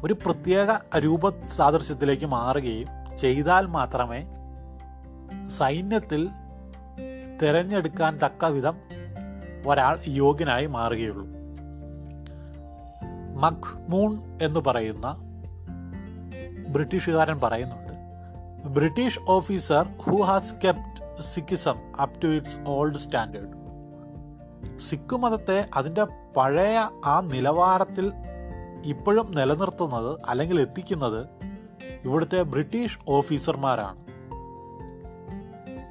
ഒരു 0.03 0.13
പ്രത്യേക 0.13 0.97
രൂപ 0.97 1.47
സാദൃശ്യത്തിലേക്ക് 1.47 2.25
മാറുകയും 2.25 3.17
ചെയ്താൽ 3.17 3.65
മാത്രമേ 3.65 4.21
സൈന്യത്തിൽ 5.47 6.29
തിരഞ്ഞെടുക്കാൻ 7.41 8.17
തക്ക 8.17 8.45
വിധം 8.45 8.75
ഒരാൾ 9.67 9.99
യോഗ്യനായി 10.07 10.65
മാറുകയുള്ളൂ. 10.65 11.25
മഖ്മൂൺ 13.43 14.11
എന്ന് 14.41 14.59
പറയുന്ന 14.59 15.07
ബ്രിട്ടീഷുകാരൻ 16.67 17.39
പറയുന്നുണ്ട്. 17.43 17.84
British 18.65 19.19
officer 19.27 19.87
who 19.97 20.21
has 20.21 20.55
kept 20.55 21.21
Sikhism 21.21 21.77
up 22.01 22.21
to 22.23 22.27
its 22.27 22.57
old 22.67 22.97
standard 22.97 23.65
Sikh 24.77 25.15
മതത്തെ 25.15 25.69
അതിന്റെ 25.73 26.03
പഴയ 26.37 26.89
ആ 27.05 27.19
നിലവാരത്തിൽ 27.19 28.11
ഇപ്പോഴും 28.83 29.31
നിലനിർത്തുന്നത് 29.31 30.21
അല്ലെങ്കിൽ 30.27 30.61
എത്തിക്കുന്നത് 30.61 31.27
ഇവിടുത്തെ 32.05 32.41
ബ്രിട്ടീഷ് 32.41 32.99
ഓഫീസർമാരാണ് 33.07 34.05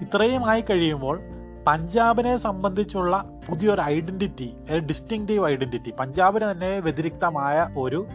ഇത്രയും 0.04 0.46
ആയി 0.46 0.60
കഴിയുമ്പോൾ 0.60 1.20
പഞ്ചാബിനെ 1.66 2.36
സംബന്ധിച്ചുള്ള 2.36 3.40
പുതിയൊരു 3.48 3.80
ഐഡന്റിറ്റി 3.80 4.54
ഡിസ്റ്റിങ്റ്റീവ് 4.78 5.46
ഐഡന്റിറ്റി 5.46 5.90
പഞ്ചാബിന് 5.90 6.50
തന്നെ 6.50 6.78
വ്യതിരിക്തമായ 6.78 7.68
ഒരു 7.78 8.06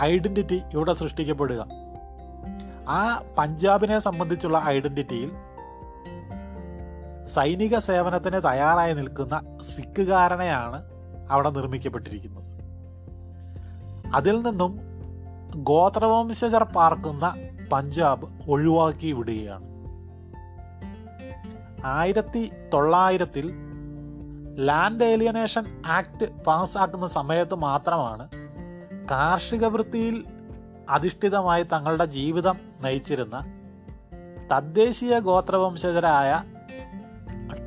ഐഡന്റിറ്റി 0.00 0.62
ഇവിടെ 0.72 0.92
സൃഷ്ടിക്കപ്പെടുക. 0.94 1.81
ആ 2.88 3.22
പഞ്ചാബിനെ 3.38 3.98
സംബന്ധിച്ചുള്ള 3.98 4.62
ഐഡന്റിറ്റിയിൽ 4.64 5.32
സൈനിക 7.26 7.78
സേവനത്തിന് 7.78 8.40
തയ്യാറായി 8.44 8.94
നിൽക്കുന്ന 8.94 9.58
സിഖുകാരനെയാണ് 9.76 10.84
അവിടെ 11.30 11.50
നിർമ്മിക്കപ്പെട്ടിരിക്കുന്നത്. 11.50 12.42
അതിൽ 14.14 14.42
നിന്നും 14.42 14.78
ഗോത്രവംശജർ 15.56 16.62
പാർക്കുന്ന 16.62 17.34
പഞ്ചാബ് 17.72 18.50
ഒഴിവാക്കി 18.50 19.12
വിടുകയാണ്. 19.12 19.72
ആയിരത്തി 21.84 22.52
തൊള്ളായിരത്തിൽ 22.74 23.52
ലാൻഡ് 24.58 25.04
ഏലിയനേഷൻ 25.04 25.82
ആക്ട് 25.86 26.42
പാസ്സാക്കുന്ന 26.42 27.06
സമയത്ത് 27.06 27.54
മാത്രമാണ് 27.54 28.28
കാർഷിക 29.10 29.66
വൃത്തിയിൽ 29.66 30.24
അധിഷ്ഠിതമായി 30.90 31.62
തങ്ങളുടെ 31.62 32.04
ജീവിതം 32.04 32.71
നയിച്ചിരുന്ന 32.82 33.38
തദ്ദേശീയ 34.52 35.18
ഗോത്രവംശജരായ 35.18 36.42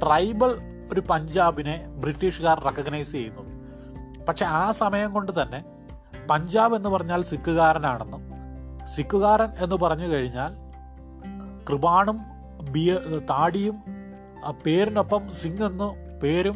ട്രൈബൽ 0.04 0.52
ഒരു 0.92 1.02
പഞ്ചാബിനെ 1.10 1.86
ബ്രിട്ടീഷുകാർ 1.88 2.60
റെക്കഗ്നൈസ് 2.64 3.12
ചെയ്യുന്നു. 3.12 3.44
പക്ഷെ 4.26 4.46
ആ 4.46 4.72
സമയം 4.72 5.14
കൊണ്ട് 5.14 5.42
തന്നെ 5.42 5.64
പഞ്ചാബ് 6.30 6.76
എന്ന് 6.76 6.90
പറഞ്ഞാൽ 6.90 7.24
സിഖുകാരനാണെന്നും 7.24 8.24
സിഖുകാരൻ 8.88 9.50
എന്ന് 9.60 9.76
പറഞ്ഞു 9.76 10.08
കഴിഞ്ഞാൽ 10.08 10.52
കൃപാണും 11.70 12.20
ബിയ 12.72 12.96
താടിയും 13.30 13.84
പേരിനൊപ്പം 14.66 15.32
സിംഗ് 15.32 15.64
എന്നു 15.64 15.96
പേരും 16.24 16.56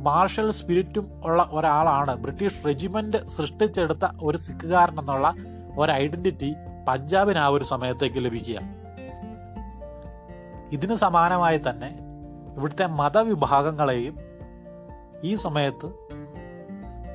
മാർഷൽ 0.00 0.50
സ്പിരിറ്റും 0.50 1.24
ഉള്ള 1.24 1.48
ഒരാളാണ്. 1.52 2.16
ബ്രിട്ടീഷ് 2.16 2.66
റെജിമെന്റ് 2.66 3.28
സൃഷ്ടിച്ചെടുത്ത 3.28 4.08
ഒരു 4.22 4.38
സിഖുകാരൻ 4.38 4.98
എന്നുള്ള 4.98 5.34
ഒരു 5.78 5.92
ഐഡന്റിറ്റി 5.92 6.54
പഞ്ചാബിന് 6.88 7.38
ആ 7.38 7.46
ഒരു 7.46 7.64
സമയത്തേക്ക് 7.64 8.24
ലഭിക്കുക. 8.24 8.60
ഇതിന് 10.72 10.94
സമാനമായി 10.94 11.60
തന്നെ 11.70 11.98
ഇവിടുത്തെ 12.56 12.86
മതവിഭാഗങ്ങളെയും 12.86 14.16
ഈ 15.24 15.34
സമയത്ത് 15.34 15.88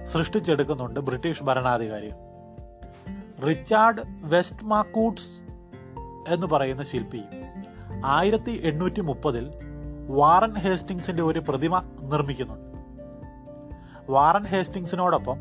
സൃഷ്ടിച്ചെടുക്കുന്നുണ്ട് 0.05 0.99
ബ്രിട്ടീഷ് 0.99 1.43
ഭരണാധികാരി 1.43 2.11
റിച്ചാർഡ് 3.47 4.01
വെസ്റ്റ് 4.21 4.65
മാക്കൂട്ട്സ് 4.65 5.31
എന്ന് 6.33 6.47
പറയുന്ന 6.47 6.83
ശില്പി 6.83 7.21
ആയിരത്തി 8.05 8.61
എണ്ണൂറ്റി 8.63 9.01
മുപ്പതിൽ 9.01 9.51
വാറൻ 10.07 10.55
ഹേസ്റ്റിങ്സിന്റെ 10.55 11.23
ഒരു 11.23 11.39
പ്രതിമ 11.39 11.81
നിർമ്മിക്കുന്നുണ്ട്. 12.01 12.77
വാറൻ 14.11 14.45
ഹേസ്റ്റിങ്സിനോടൊപ്പം 14.45 15.37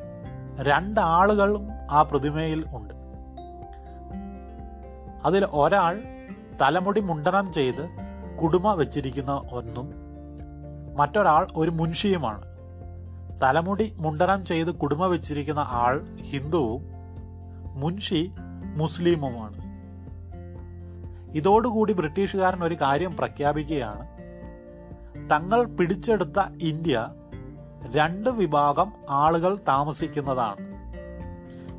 രണ്ടാളുകളും 0.62 1.68
ആ 1.90 2.02
പ്രതിമയിൽ 2.02 2.64
ഉണ്ട്. 2.75 2.96
അതിൽ 5.26 5.45
ഒരാൾ 5.45 6.02
തലമുടി 6.62 7.00
മുണ്ടനം 7.00 7.52
ചെയ്ത് 7.52 7.88
കുടുമ 8.42 8.73
വെച്ചിരിക്കുന്ന 8.73 9.42
ഒന്നും 9.52 9.90
മറ്റൊരാൾ 10.97 11.47
ഒരു 11.54 11.71
മുൻഷിയുമാണ്. 11.71 12.42
തലമുടി 13.42 13.92
മുണ്ടനം 13.97 14.45
ചെയ്ത് 14.45 14.71
കുടുമ 14.71 15.06
വെച്ചിരിക്കുന്ന 15.06 15.61
ആൾ 15.61 16.06
ഹിന്ദുവും 16.21 16.83
മുൻഷി 17.75 18.30
മുസ്ലിമുമാണ്. 18.76 19.66
ഇതോടുകൂടി 21.37 21.92
ബ്രിട്ടീഷുകാരൻ 21.92 22.64
ഒരു 22.64 22.75
കാര്യം 22.75 23.16
പ്രഖ്യാപിക്കുകയാണ്. 23.16 24.06
തങ്ങൾ 25.30 25.64
പിടിച്ചെടുത്ത 25.64 26.40
ഇന്ത്യ 26.61 27.09
രണ്ട് 27.95 28.30
വിഭാഗം 28.30 28.92
ആളുകൾ 29.11 29.59
താമസിക്കുന്നതാണ്. 29.68 30.76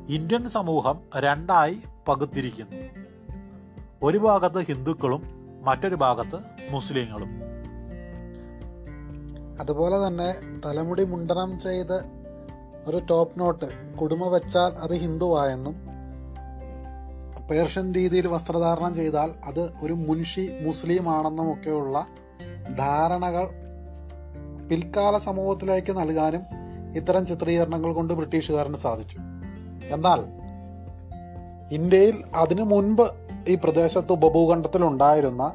ഇന്ത്യൻ 0.08 0.48
സമൂഹം 0.48 0.98
രണ്ടായി 1.16 1.78
പകുത്തിരിക്കുന്നു. 2.08 3.07
ഒരു 4.02 4.18
ഭാഗത്ത് 4.18 4.58
ഹിന്ദുക്കളും 4.58 5.22
മറ്റൊരു 5.62 5.94
ഭാഗത്ത് 5.94 6.38
മുസ്ലിങ്ങളും. 6.70 7.30
അതുപോലെ 9.60 10.06
തന്നെ 10.06 10.34
തലമുടി 10.66 11.04
മുണ്ടനം 11.04 11.60
ചെയ്ത് 11.60 12.02
ഒരു 12.86 13.00
ടോപ്പ് 13.10 13.40
നോട്ട് 13.40 13.96
കുടുമ 13.96 14.28
വെച്ചാൽ 14.28 14.72
അത് 14.72 14.94
ഹിന്ദുവായെന്നും 14.94 15.88
പേർഷ്യൻ 17.50 17.94
രീതിയിൽ 17.94 18.26
വസ്ത്രധാരണം 18.26 18.94
ചെയ്താൽ 18.94 19.30
അത് 19.44 19.72
ഒരു 19.82 19.92
മുൻഷി 19.92 20.58
മുസ്ലിം 20.62 21.08
ആണെന്നും 21.08 21.52
ഒക്കെയുള്ള 21.52 22.06
ധാരണകൾ 22.78 23.46
പിൽക്കാല 24.68 25.18
സമൂഹത്തിലേക്ക് 25.18 25.92
നൽകാനും 25.92 26.42
ഇത്തരം 26.96 27.26
ചിത്രീകരണങ്ങൾ 27.26 27.92
കൊണ്ട് 27.92 28.14
ബ്രിട്ടീഷുകാരന് 28.14 28.76
സാധിച്ചു. 28.76 29.18
എന്നാൽ 29.94 30.20
ഇന്ത്യയിൽ 31.74 32.24
അതിനു 32.34 32.62
മുൻപ് 32.62 33.27
ഈ 33.48 33.54
പ്രദേശത്ത് 33.54 34.12
ഉപഭൂഖണ്ഡത്തിലുണ്ടായിരുന്ന 34.12 35.52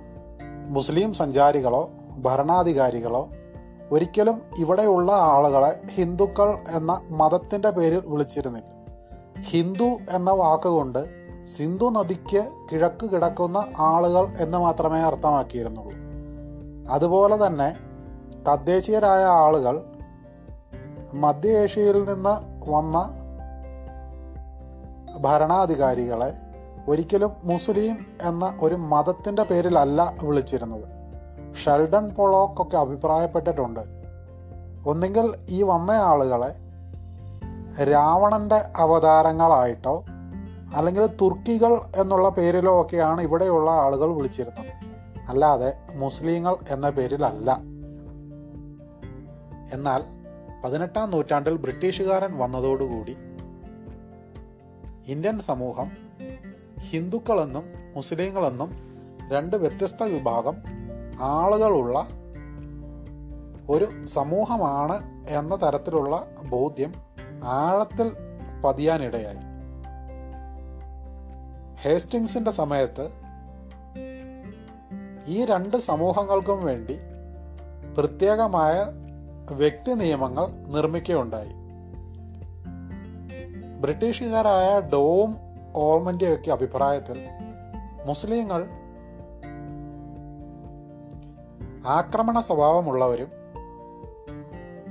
മുസ്ലിം 0.69 1.13
സഞ്ചാരികളോ 1.13 1.89
ഭരണാധികാരികളോ 2.17 3.29
ഒരിക്കലും 3.91 4.41
ഇവിടെയുള്ള 4.57 5.11
ആളുകളെ 5.11 5.79
ഹിന്ദുക്കൾ 5.93 6.57
എന്ന 6.69 7.01
മതത്തിന്റെ 7.09 7.69
പേരിൽ 7.69 8.01
വിളിച്ചിരുന്നില്ല. 8.05 8.69
ഹിന്ദു 9.41 9.97
എന്ന 10.09 10.31
വാക്കുകൊണ്ട് 10.31 11.05
സിന്ധു 11.57 11.89
നദിക്ക് 11.89 12.51
കിഴക്ക് 12.71 13.09
കിടക്കുന്ന 13.09 13.65
ആളുകൾ 13.77 14.27
എന്ന് 14.39 14.57
മാത്രമേ 14.57 14.99
അർത്ഥമാക്കിയിരുന്നുള്ളൂ. 14.99 15.93
അതുപോലെ 16.93 17.47
തന്നെ 17.47 17.77
തദ്ദേശീയരായ 18.47 19.23
ആളുകൾ 19.23 19.83
മധ്യ 21.13 21.49
ഏഷ്യയിൽ 21.49 22.05
നിന്ന് 22.05 22.69
വന്ന 22.69 23.19
ഭരണാധികാരികളെ 25.17 26.52
ഒരിക്കലും 26.87 27.31
മുസ്ലിം 27.43 28.05
എന്ന 28.21 28.57
ഒരു 28.61 28.75
മതത്തിന്റെ 28.75 29.43
പേരിലല്ല 29.43 30.13
വിളിച്ചിരുന്നത്. 30.23 30.83
ഷെൽഡൺ 31.55 32.09
പൊളോക്ക് 32.09 32.61
ഒക്കെ 32.61 32.77
അഭിപ്രായപ്പെട്ടിട്ടുണ്ട്. 32.77 33.79
ഒന്നുകിൽ 34.85 35.33
ഈ 35.49 35.63
വന്ന 35.63 35.91
ആളുകളെ 35.91 36.55
രാവണന്റെ 37.83 38.61
അവതാരങ്ങളായിട്ടോ 38.77 40.05
അല്ലെങ്കിൽ 40.75 41.05
തുർക്കികൾ 41.05 41.79
എന്നുള്ള 41.95 42.29
പേരിലോ 42.29 42.81
ഒക്കെയാണ് 42.81 43.21
ഇവിടെയുള്ള 43.21 43.71
ആളുകൾ 43.71 44.13
വിളിച്ചിരുന്നത്. 44.13 44.67
അല്ലാതെ 45.29 45.73
മുസ്ലിങ്ങൾ 45.95 46.55
എന്ന 46.69 46.89
പേരിലല്ല. 46.89 47.57
എന്നാൽ 49.73 50.03
പതിനെട്ടാം 50.65 51.11
നൂറ്റാണ്ടിൽ 51.11 51.57
ബ്രിട്ടീഷുകാരൻ 51.57 52.37
വന്നതോടുകൂടി 52.37 53.15
ഇന്ത്യൻ 55.07 55.39
സമൂഹം 55.39 56.02
ഹിന്ദുക്കളെന്നും 56.89 57.63
മുസ്ലിങ്ങളെന്നും 57.95 58.71
രണ്ട് 59.31 59.55
വ്യത്യസ്ത 59.55 60.03
വിഭാഗം 60.03 60.55
ആളുകളുള്ള 61.19 62.07
ഒരു 63.69 64.05
സമൂഹമാണ് 64.05 65.27
എന്ന 65.29 65.55
തരത്തിലുള്ള 65.55 66.27
ബോധ്യം 66.49 66.93
ആഴത്തിൽ 67.43 68.11
പതിയാനിടയായി. 68.65 69.37
ഹേസ്റ്റിങ്സിന്റെ 71.81 72.51
സമയത്ത് 72.51 73.09
ഈ 75.27 75.45
രണ്ട് 75.45 75.77
സമൂഹങ്ങൾക്കും 75.77 76.65
വേണ്ടി 76.65 76.97
പ്രത്യേകമായ 77.97 78.85
വ്യക്തി 79.53 79.91
നിയമങ്ങൾ 79.91 80.47
നിർമ്മിക്കുകയുണ്ടായി. 80.47 81.53
ബ്രിട്ടീഷുകാരായ 83.81 84.79
ഡോം 84.79 85.42
ഓർമന്റെയൊക്കെ 85.75 86.51
അഭിപ്രായത്തിൽ 86.51 87.27
മുസ്ലിങ്ങൾ 88.05 88.67
ആക്രമണ 91.87 92.39
സ്വഭാവമുള്ളവരും 92.39 93.31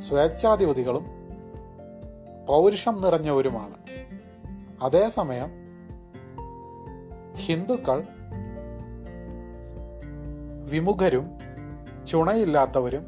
സ്വേച്ഛാധിപതികളും 0.00 1.06
പൗരുഷം 2.48 3.00
നിറഞ്ഞവരുമാണ്. 3.00 3.74
അതേസമയം 4.82 5.50
ഹിന്ദുക്കൾ 7.36 8.02
വിമുഖരും 10.64 11.38
ചുണയില്ലാത്തവരും 12.08 13.06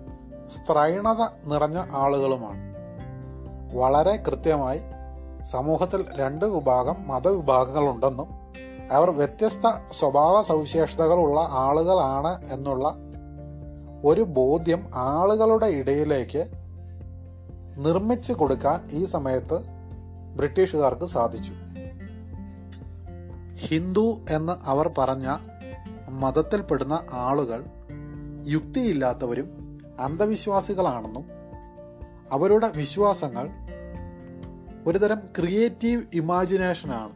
സ്ത്രൈണത 0.49 1.49
നിറഞ്ഞ 1.49 1.87
ആളുകളുമാണ്. 1.93 2.75
വളരെ 3.75 4.17
കൃത്യമായി 4.17 4.81
സമൂഹത്തിൽ 5.45 6.05
രണ്ട് 6.17 6.45
വിഭാഗം 6.45 7.09
മതവിഭാഗങ്ങളുണ്ടെന്നും 7.09 8.29
അവർ 8.93 9.11
വ്യത്യസ്ത 9.11 9.67
സ്വഭാവ 9.93 10.43
സവിശേഷതകളുള്ള 10.43 11.49
ആളുകളാണ് 11.51 12.53
എന്നുള്ള 12.53 12.95
ഒരു 14.05 14.21
ബോധ്യം 14.21 14.87
ആളുകളുടെ 14.95 15.67
ഇടയിലേക്ക് 15.67 16.51
നിർമ്മിച്ചു 17.77 18.33
കൊടുക്കാൻ 18.33 18.89
ഈ 18.93 19.05
സമയത്ത് 19.05 19.59
ബ്രിട്ടീഷുകാർക്ക് 20.37 21.07
സാധിച്ചു. 21.07 21.53
ഹിന്ദു 23.57 24.19
എന്ന് 24.31 24.53
അവർ 24.65 24.91
പറഞ്ഞ 24.99 25.37
മതത്തിൽപ്പെടുന്ന 26.09 27.03
ആളുകൾ 27.13 27.65
യുക്തിയില്ലാത്തവരും 28.47 29.51
അന്ധവിശ്വാസികളാണെന്നും 30.01 31.25
അവരുടെ 32.33 32.71
വിശ്വാസങ്ങൾ 32.77 33.49
ഒരുതരം 34.87 35.21
ക്രിയേറ്റീവ് 35.39 36.03
ഇമാജിനേഷനാണ് 36.15 37.15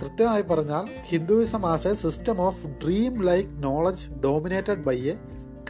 കൃത്യമായി 0.00 0.42
പറഞ്ഞാൽ 0.42 0.84
Hinduism 1.08 1.66
as 1.66 1.88
a 1.88 1.94
system 1.94 2.40
of 2.40 2.66
dream 2.84 3.14
like 3.24 3.50
knowledge 3.62 4.06
dominated 4.24 4.84
by 4.84 4.98
a 5.08 5.14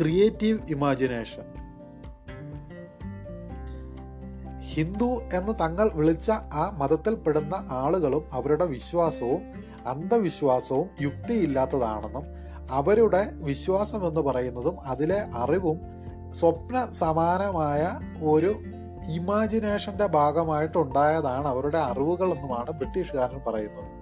creative 0.00 0.59
imagination 0.68 1.46
Hindu 4.72 5.11
എന്ന് 5.35 5.53
തങ്ങൾ 5.61 5.90
വിളിച്ച 5.94 6.31
ആ 6.31 6.64
മതത്തിൽപ്പെടുന്ന 6.79 7.55
ആളുകളും 7.70 8.24
അവരുടെ 8.33 8.64
വിശ്വാസവും 8.64 9.40
അന്ധവിശ്വാസവും 9.87 10.88
യുക്തിയില്ലാത്തതാണെന്നും 11.00 12.26
അവരുടെ 12.70 13.22
വിശ്വാസം 13.40 14.07
എന്ന് 14.07 14.20
പറയുന്നതും 14.20 14.76
അതിലെ 14.87 15.20
അറിവും 15.35 15.79
സ്വപ്ന 16.31 16.90
സമാനമായ 16.90 17.83
ഒരു 18.22 18.53
ഇമാജിനേഷന്റെ 19.09 20.07
ഭാഗമായിട്ടുണ്ടായതാണ് 20.07 21.49
അവരുടെ 21.49 21.79
അറിവുകൾ 21.79 22.33
എന്നുമാണ് 22.33 22.71
ബ്രിട്ടീഷുകാരൻ 22.71 23.41
പറയുന്നത്. 23.47 24.01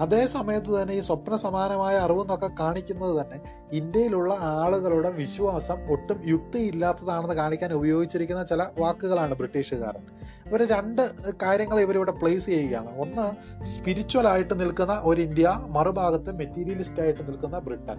അതേ 0.00 0.26
സമയത്ത് 0.26 0.82
തന്നെ 0.82 0.94
ഈ 0.94 1.00
സ്വപ്ന 1.00 1.36
സമാനമായ 1.36 1.96
അറിവെന്നൊക്കെ 1.96 2.50
കാണിക്കുന്നത് 2.60 3.20
തന്നെ 3.20 3.40
ഇന്ത്യയിലുള്ള 3.72 4.36
ആളുകളുടെ 4.40 5.10
വിശ്വാസം 5.10 5.90
ഒട്ടും 5.90 6.28
യുക്തിയില്ലാത്തതാണെന്ന് 6.28 7.34
കാണിക്കാൻ 7.34 7.72
ഉപയോഗിച്ചിരിക്കുന്ന 7.72 8.44
ചില 8.44 8.66
വാക്കുകളാണ് 8.78 9.34
ബ്രിട്ടീഷുകാരൻ. 9.34 10.04
ഇവർ 10.48 10.66
രണ്ട് 10.68 11.02
കാര്യങ്ങൾ 11.42 11.80
ഇവരിവിടെ 11.80 12.12
പ്ലേസ് 12.12 12.46
ചെയ്യുകയാണ്. 12.46 12.98
ഒന്ന് 12.98 13.26
സ്പിരിച്വൽ 13.64 14.28
ആയിട്ട് 14.28 14.60
നിൽക്കുന്ന 14.60 15.00
ഒരു 15.04 15.20
ഇന്ത്യ 15.20 15.54
മറുഭാഗത്ത് 15.68 16.32
മെറ്റീരിയലിസ്റ്റ് 16.38 17.00
ആയിട്ട് 17.02 17.28
നിൽക്കുന്ന 17.28 17.58
ബ്രിട്ടൻ. 17.58 17.98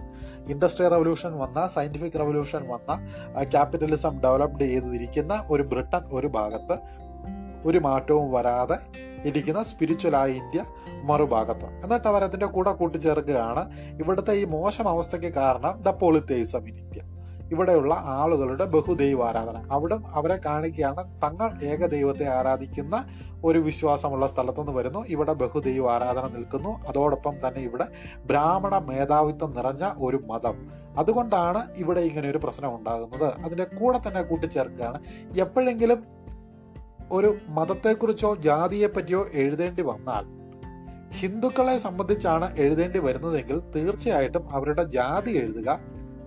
ഇൻഡസ്ട്രിയൽ 0.50 0.90
റവല്യൂഷൻ 0.90 1.38
വന്ന 1.38 1.66
സയന്റിഫിക് 1.66 2.18
റവല്യൂഷൻ 2.18 2.68
വന്ന 2.68 2.90
ക്യാപിറ്റലിസം 3.42 4.20
ഡെവലപ്ഡ് 4.20 4.60
ചെയ്തിരിക്കുന്ന 4.60 5.46
ഒരു 5.50 5.62
ബ്രിട്ടൻ 5.62 6.02
ഒരു 6.12 6.26
ഭാഗത്ത് 6.26 6.78
ഒരു 7.64 7.78
മാറ്റവും 7.78 8.32
വരാതെ 8.32 8.76
ഇരിക്കുന്ന 9.24 9.62
സ്പിരിച്വലായ 9.62 10.30
ഇന്ത്യ 10.30 10.64
മറുഭാഗത്ത്. 11.04 11.64
എന്നിട്ട് 11.64 12.08
അവർ 12.08 12.24
അതിന്റെ 12.24 12.46
കൂടെ 12.46 12.72
കൂട്ടിച്ചേർക്കുകയാണ്. 12.72 13.62
ഇവിടുത്തെ 14.00 14.32
ഈ 14.32 14.44
മോശം 14.44 14.88
അവസ്ഥയ്ക്ക് 14.88 15.34
കാരണം 15.34 15.82
ദ 15.82 15.88
പോളിത്തേസം 15.88 16.68
ഇൻ 16.68 16.78
ഇന്ത്യ 16.78 17.02
ഇവിടെയുള്ള 17.50 17.94
ആളുകളുടെ 17.94 18.64
ബഹുദൈവ 18.64 19.24
ആരാധന. 19.24 19.68
അവിടെ 19.70 19.98
അവരെ 20.12 20.36
കാണിക്കുകയാണ് 20.36 21.20
തങ്ങൾ 21.22 21.64
ഏകദൈവത്തെ 21.64 22.28
ആരാധിക്കുന്ന 22.28 23.06
ഒരു 23.44 23.58
വിശ്വാസമുള്ള 23.58 24.26
സ്ഥലത്തുനിന്ന് 24.26 24.72
വരുന്നു. 24.72 25.04
ഇവിടെ 25.08 25.32
ബഹുദൈവ 25.32 25.90
ആരാധന 25.90 26.28
നിൽക്കുന്നു. 26.28 26.78
അതോടൊപ്പം 26.88 27.34
തന്നെ 27.48 27.60
ഇവിടെ 27.60 27.88
ബ്രാഹ്മണ 28.16 28.78
മേധാവിത്വം 28.78 29.54
നിറഞ്ഞ 29.54 29.92
ഒരു 29.98 30.16
മതം. 30.16 30.70
അതുകൊണ്ടാണ് 30.98 31.74
ഇവിടെ 31.76 32.00
ഇങ്ങനെ 32.00 32.30
ഒരു 32.30 32.38
പ്രശ്നം 32.38 32.74
ഉണ്ടാകുന്നത്. 32.74 33.32
അതിന്റെ 33.44 33.64
കൂടെ 33.64 34.00
തന്നെ 34.08 34.22
കൂട്ടിച്ചേർക്കുകയാണ്. 34.22 35.00
എപ്പോഴെങ്കിലും 35.38 36.20
ഒരു 37.12 37.36
മതത്തെക്കുറിച്ചോ 37.48 38.34
ജാതിയെപ്പറ്റിയോ 38.34 39.26
എഴുതേണ്ടി 39.32 39.82
വന്നാൽ 39.82 40.40
ഹിന്ദുക്കളെ 41.14 41.78
സംബന്ധിച്ചാണ് 41.78 42.56
എഴുതേണ്ടി 42.56 42.98
വരുന്നതെങ്കിൽ 42.98 43.60
തീർച്ചയായിട്ടും 43.76 44.52
അവരുടെ 44.52 44.84
ജാതി 44.84 45.30
എഴുതുക 45.30 45.80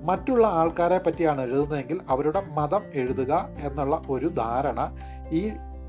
മറ്റുള്ള 0.03 0.47
ആൾക്കാരെ 0.47 0.97
പറ്റിയാണ് 0.97 1.41
എഴുതുന്നതെങ്കിൽ 1.41 1.99
അവരുടെ 2.09 2.41
മതം 2.41 2.83
എഴുതുക 2.93 3.33
എന്നുള്ള 3.59 4.01
ഒരു 4.09 4.27
ധാരണ 4.27 4.81
ഈ 5.31 5.43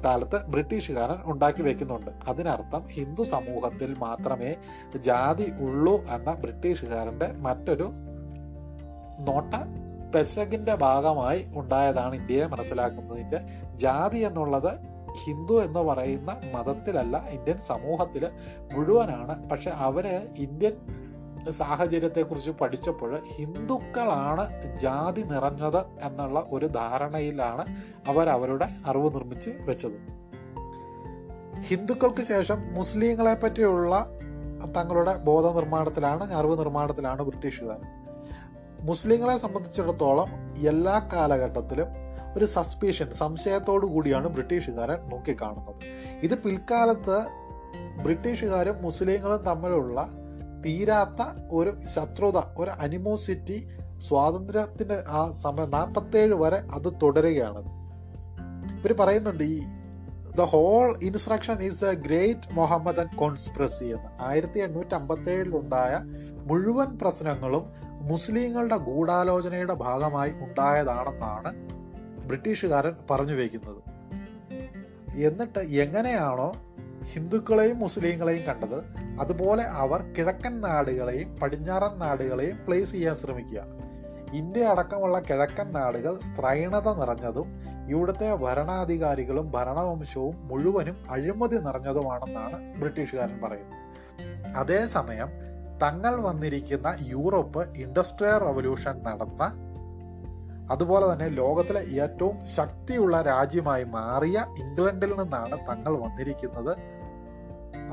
കാലത്ത് 0.04 0.38
ബ്രിട്ടീഷുകാരൻ 0.46 1.18
ഉണ്ടാക്കി 1.24 1.62
വെക്കുന്നുണ്ട്. 1.62 2.10
അതിനർത്ഥം 2.28 2.82
ഹിന്ദു 2.86 3.22
സമൂഹത്തിൽ 3.22 3.94
മാത്രമേ 3.98 4.54
ജാതി 4.96 5.52
ഉള്ളൂ 5.60 5.94
എന്ന 6.10 6.32
ബ്രിട്ടീഷുകാരന്റെ 6.34 7.28
മറ്റൊരു 7.36 7.86
നോട്ട 9.28 9.54
പെസകിന്റെ 10.14 10.74
ഭാഗമായി 10.74 11.40
ഉണ്ടായതാണ് 11.56 12.14
ഇന്ത്യയെ 12.14 12.46
മനസ്സിലാക്കുന്നതിന്റെ 12.46 13.40
ജാതി 13.76 14.18
എന്നുള്ളത് 14.18 14.72
ഹിന്ദു 15.24 15.54
എന്ന് 15.64 15.80
പറയുന്ന 15.80 16.30
മതത്തിലല്ല 16.54 17.16
ഇന്ത്യൻ 17.30 17.58
സമൂഹത്തിൽ 17.58 18.24
മുഴുവനാണ്. 18.72 19.48
പക്ഷെ 19.48 19.70
അവരെ 19.70 20.28
ഇന്ത്യൻ 20.38 20.76
സാഹചര്യത്തെക്കുറിച്ച് 21.50 22.50
പഠിച്ചപ്പോൾ 22.50 23.18
ഹിന്ദുക്കളാണ് 23.26 24.76
ജാതി 24.76 25.20
നിറഞ്ഞത് 25.20 25.78
എന്നുള്ള 25.78 26.46
ഒരു 26.50 26.66
ധാരണയിലാണ് 26.66 27.64
അവർ 28.08 28.28
അവരുടെ 28.28 28.68
അറിവ് 28.86 29.14
നിർമ്മിച്ച് 29.14 29.50
വെച്ചത്. 29.60 30.24
ഹിന്ദുക്കൾക്ക് 31.60 32.22
ശേഷം 32.22 32.74
മുസ്ലിങ്ങളെ 32.74 33.34
പറ്റിയുള്ള 33.34 34.10
തങ്ങളുടെ 34.76 35.16
ബോധ 35.16 35.54
നിർമ്മാണത്തിലാണ് 35.54 36.32
അറിവ് 36.32 36.58
നിർമ്മാണത്തിലാണ് 36.58 37.22
ബ്രിട്ടീഷുകാർ. 37.22 37.78
മുസ്ലിങ്ങളെ 38.82 39.38
സംബന്ധിച്ചിടത്തോളം 39.38 40.26
എല്ലാ 40.66 41.08
കാലഘട്ടത്തിലും 41.12 41.86
ഒരു 42.36 42.44
സസ്പീഷൻ 42.44 43.10
സംശയത്തോടു 43.10 43.86
കൂടിയാണ് 43.86 44.28
ബ്രിട്ടീഷുകാരൻ 44.28 45.08
നോക്കിക്കാണുന്നത്. 45.08 45.74
ഇത് 46.22 46.38
പിൽക്കാലത്ത് 46.38 47.26
ബ്രിട്ടീഷുകാരും 48.02 48.82
മുസ്ലിങ്ങളും 48.82 49.44
തമ്മിലുള്ള 49.44 50.08
തീരാത്ത 50.64 51.26
ഒരു 51.50 51.72
ശത്രുത 51.94 52.38
ഒരു 52.58 52.70
അനിമോസിറ്റി 52.70 53.68
സ്വാതന്ത്ര്യത്തിന്റെ 54.08 55.04
ആ 55.08 55.32
സമയം 55.32 55.70
നാൽപ്പത്തേഴ് 55.70 56.34
വരെ 56.34 56.56
അത് 56.56 56.92
തുടരുകയാണ്. 57.02 57.62
ഇവർ 58.80 58.92
പറയുന്നുണ്ട് 58.92 59.44
ഈ 59.44 59.60
the 60.36 60.40
whole 60.40 60.98
instruction 61.02 61.62
is 61.62 61.84
a 61.84 61.92
great 61.92 62.54
Mohammedan 62.54 63.16
conspiracy 63.16 63.84
എന്ന്. 63.84 64.22
ആയിരത്തി 64.22 64.58
എണ്ണൂറ്റി 64.58 64.94
അമ്പത്തി 64.94 65.30
ഏഴിലുണ്ടായ 65.30 66.00
മുഴുവൻ 66.46 66.98
പ്രശ്നങ്ങളും 66.98 67.64
മുസ്ലിങ്ങളുടെ 68.02 68.76
ഗൂഢാലോചനയുടെ 68.76 69.74
ഭാഗമായി 69.74 70.30
ഉണ്ടായതാണെന്നാണ് 70.30 71.68
ബ്രിട്ടീഷുകാരൻ 72.26 72.92
പറഞ്ഞു 73.10 73.34
വയ്ക്കുന്നത് 73.34 73.82
എന്നിട്ട് 75.16 75.58
എങ്ങനെയാണോ 75.58 76.54
ഹിന്ദുക്കളെയും 77.12 77.78
മുസ്ലിങ്ങളെയും 77.78 78.44
കണ്ടത് 78.48 78.78
അതുപോലെ 79.20 79.62
അവർ 79.62 80.02
കിഴക്കൻ 80.02 80.60
നാടുകളെയും 80.60 81.36
പടിഞ്ഞാറൻ 81.36 81.98
നാടുകളെയും 81.98 82.58
പ്ലേസ് 82.66 82.92
ചെയ്യാൻ 82.92 83.14
ശ്രമിക്കുക. 83.14 83.62
ഇന്ത്യ 84.32 84.64
അടക്കമുള്ള 84.64 85.20
കിഴക്കൻ 85.20 85.72
നാടുകൾ 85.72 86.18
സ്ത്രൈണത 86.18 86.94
നിറഞ്ഞതും 86.94 87.48
ഇവിടുത്തെ 87.88 88.34
ഭരണാധികാരികളും 88.34 89.50
ഭരണവംശവും 89.50 90.48
മുഴുവനും 90.48 90.96
അഴിമതി 91.10 91.56
നിറഞ്ഞതുമാണെന്നാണ് 91.56 92.80
ബ്രിട്ടീഷുകാരൻ 92.80 93.40
പറയുന്നത്. 93.42 93.80
അതേസമയം 94.56 95.28
തങ്ങൾ 95.82 96.20
വന്നിരിക്കുന്ന 96.20 96.96
യൂറോപ്പ് 97.00 97.78
ഇൻഡസ്ട്രിയൽ 97.78 98.38
റവല്യൂഷൻ 98.38 99.02
നടന്ന 99.02 99.52
അതുപോലെ 100.72 101.12
തന്നെ 101.12 101.28
ലോകത്തിലെ 101.28 101.80
ഏറ്റവും 102.02 102.46
ശക്തിയുള്ള 102.46 103.22
രാജ്യമായി 103.22 103.84
മാറിയ 103.84 104.46
ഇംഗ്ലണ്ടിൽ 104.58 105.22
നിന്നാണ് 105.22 105.58
തങ്ങൾ 105.70 105.92
വന്നിരിക്കുന്നത്. 105.96 106.93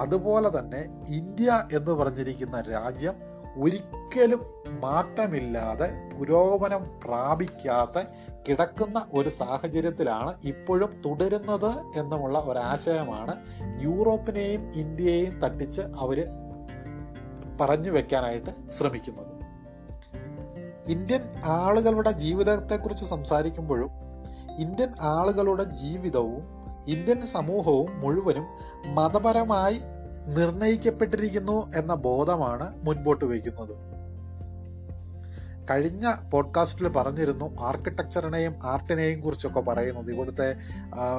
അതുപോലെ 0.01 0.59
തന്നെ 0.59 1.05
ഇന്ത്യ 1.09 1.63
എന്ന് 1.73 1.91
പറഞ്ഞിരിക്കുന്ന 1.91 2.61
രാജ്യം 2.61 3.13
ഒരിക്കലും 3.61 4.45
മാറ്റമില്ലാതെ 4.79 6.17
പുരോഗമനം 6.19 6.99
പ്രാപിക്കാത്ത 7.03 8.03
കിടക്കുന്ന 8.49 9.05
ഒരു 9.13 9.29
സാഹചര്യത്തിലാണ് 9.29 10.33
ഇപ്പോഴും 10.43 11.01
തുടരുന്നത് 11.05 11.99
എന്നുമുള്ള 11.99 12.39
ഒരാശയമാണ് 12.39 13.35
യൂറോപ്പിനെയും 13.81 14.71
ഇന്ത്യയെയും 14.75 15.39
തട്ടിച്ച് 15.39 15.81
അവർ 15.81 16.25
പറഞ്ഞു 17.61 17.91
വെക്കാനായിട്ട് 17.91 18.71
ശ്രമിക്കുന്നത്. 18.71 19.31
ഇന്ത്യൻ 20.87 21.21
ആളുകളുടെ 21.45 22.11
ജീവിതത്തെക്കുറിച്ച് 22.11 23.05
സംസാരിക്കുമ്പോഴും 23.05 23.89
ഇന്ത്യൻ 24.59 24.89
ആളുകളുടെ 25.01 25.63
ജീവിതവും 25.63 26.60
ഇന്ത്യൻ 26.87 27.21
സമൂഹവും 27.21 27.99
മുഴുവനും 27.99 28.45
മതപരമായി 28.85 29.81
നിർണയിക്കപ്പെട്ടിരിക്കുന്നു 30.27 31.71
എന്ന 31.75 31.95
ബോധമാണ് 31.95 32.85
മുൻപോട്ട് 32.85 33.25
വയ്ക്കുന്നത്. 33.25 33.91
കഴിഞ്ഞ 35.69 36.15
പോഡ്കാസ്റ്റിൽ 36.33 36.87
പറഞ്ഞിരുന്നു 36.87 37.61
ആർക്കിടെക്ചറിനെയും 37.61 38.55
ആർട്ടിനെയും 38.63 39.21
കുറിച്ചൊക്കെ 39.21 39.61
പറയുന്നത്. 39.61 40.11
ഇവിടുത്തെ 40.11 40.55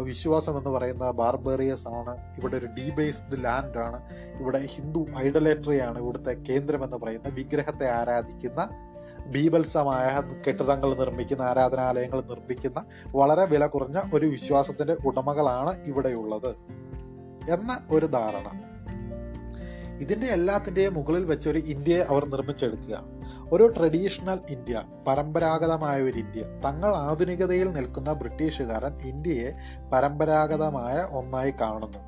വിശ്വാസം 0.00 0.58
എന്ന് 0.58 0.70
പറയുന്ന 0.70 1.10
ബാർബേറിയസ് 1.10 1.88
ആണ്. 1.88 2.16
ഇവിടെ 2.38 2.56
ഒരു 2.56 2.66
ഡീബേസ്ഡ് 2.66 3.44
ലാൻഡ് 3.44 3.78
ആണ്. 3.78 4.02
ഇവിടെ 4.40 4.58
ഹിന്ദു 4.58 5.06
ഐഡലേറ്ററി 5.18 5.78
ആണ് 5.78 5.98
ഇവിടുത്തെ 5.98 6.32
കേന്ദ്രം 6.32 6.84
എന്ന് 6.84 6.96
പറയുന്ന 6.96 7.28
വിഗ്രഹത്തെ 7.28 7.90
ആരാധിക്കുന്ന 7.90 8.68
ബീഭത്സമായ 9.26 10.22
കെട്ടിടങ്ങൾ 10.46 10.94
നിർമ്മിക്കുന്ന 10.94 11.42
ആരാധനാലയങ്ങൾ 11.42 12.20
നിർമ്മിക്കുന്ന 12.20 12.84
വളരെ 13.06 13.44
വില 13.44 13.66
കുറഞ്ഞ 13.66 14.00
ഒരു 14.14 14.26
വിശ്വാസത്തിന്റെ 14.26 14.96
ഉടമകളാണ് 15.06 15.84
ഇവിടെയുള്ളത്. 15.86 16.54
എന്ന 17.50 17.78
ഒരു 17.90 18.06
ധാരണ. 18.06 18.72
ഇതിന്റെ 20.00 20.26
എല്ലാത്തിന്റെയും 20.26 20.94
മുകളിൽ 20.94 21.24
വെച്ചൊരു 21.24 21.58
ഇന്ത്യയെ 21.58 22.04
അവർ 22.04 22.24
നിർമ്മിച്ചെടുക്കുക. 22.24 23.22
ഒരു 23.52 23.74
ട്രഡീഷണൽ 23.76 24.38
ഇന്ത്യ 24.50 24.82
പരമ്പരാഗതമായ 25.08 26.02
ഒരു 26.02 26.18
ഇന്ത്യ. 26.18 26.42
തങ്ങൾ 26.42 26.94
ആധുനികതയിൽ 26.94 27.72
നിൽക്കുന്ന 27.72 28.12
ബ്രിട്ടീഷുകാരൻ 28.12 28.98
ഇന്ത്യയെ 29.02 29.52
പരമ്പരാഗതമായ 29.92 31.08
ഒന്നായി 31.10 31.50
കാണുന്നു. 31.50 31.98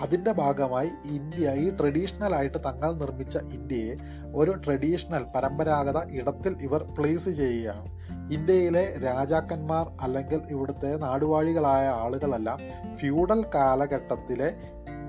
അതിന്റെ 0.00 0.32
ഭാഗമായി 0.32 0.90
ഇന്ത്യ 1.04 1.50
ഈ 1.50 1.70
ട്രഡീഷണൽ 1.70 2.34
ആയിട്ട് 2.34 2.58
തങ്ങൾ 2.58 2.92
നിർമ്മിച്ച 2.92 3.36
ഇന്ത്യയെ 3.36 3.94
ഒരു 4.34 4.50
ട്രഡീഷണൽ 4.50 5.26
പരമ്പരാഗത 5.36 5.98
ഇടത്തിൽ 6.10 6.56
ഇവർ 6.60 6.82
പ്ലേസ് 6.98 7.28
ചെയ്യുകയാണ്. 7.28 8.04
ഇന്ത്യയിലെ 8.32 8.98
രാജാക്കന്മാർ 8.98 9.90
അല്ലെങ്കിൽ 10.00 10.40
ഇവിടുത്തെ 10.50 10.96
നാടുവാഴികളായ 10.96 11.88
ആളുകളെല്ലാം 11.88 12.58
ഫ്യൂഡൽ 12.96 13.44
കാലഘട്ടത്തിലെ 13.54 14.54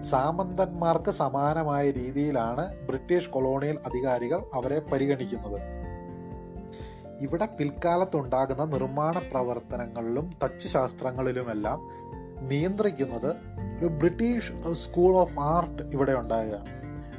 സാമന്തന്മാർക്ക് 0.03 1.11
സമാനമായ 1.11 1.91
രീതിയിലാണ് 1.91 2.87
ബ്രിട്ടീഷ് 2.87 3.29
കൊളോണിയൽ 3.29 3.77
അധികാരികൾ 3.85 4.41
അവരെ 4.53 4.79
പരിഗണിക്കുന്നത്. 4.79 5.61
ഇവിടെ 7.21 7.45
പിൽക്കാലത്തുണ്ടാകുന്ന 7.45 8.65
നിർമ്മാണ 8.65 9.17
പ്രവർത്തനങ്ങളിലും 9.31 10.31
തച്ചുശാസ്ത്രങ്ങളിലുമെല്ലാം 10.43 11.79
നിയന്ത്രിക്കുന്നത് 12.47 13.54
ഒരു 13.79 13.85
ബ്രിട്ടീഷ് 13.85 14.73
സ്കൂൾ 14.73 15.17
ഓഫ് 15.17 15.39
ആർട്ട് 15.39 15.81
ഇവിടെ 15.81 16.11
ഉണ്ടാകുകയാണ്. 16.11 16.75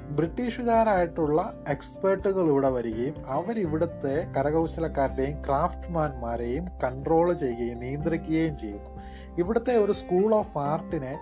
ബ്രിട്ടീഷുകാരായിട്ടുള്ള 0.08 1.64
എക്സ്പേർട്ടുകൾ 1.68 2.44
ഇവിടെ 2.44 2.68
വരികയും 2.68 3.14
അവരിവിടുത്തെ 3.26 4.26
കരകൗശലക്കാരുടെയും 4.36 5.44
ക്രാഫ്റ്റ്മാൻമാരെയും 5.44 6.66
കൺട്രോൾ 6.84 7.32
ചെയ്യുകയും 7.32 7.80
നിയന്ത്രിക്കുകയും 7.80 8.58
ചെയ്യുന്നു 8.58 8.90
ഇവിടുത്തെ 9.38 9.76
ഒരു 9.76 9.92
സ്കൂൾ 9.92 10.34
ഓഫ് 10.34 10.58
ആർട്ടിനെ 10.58 11.18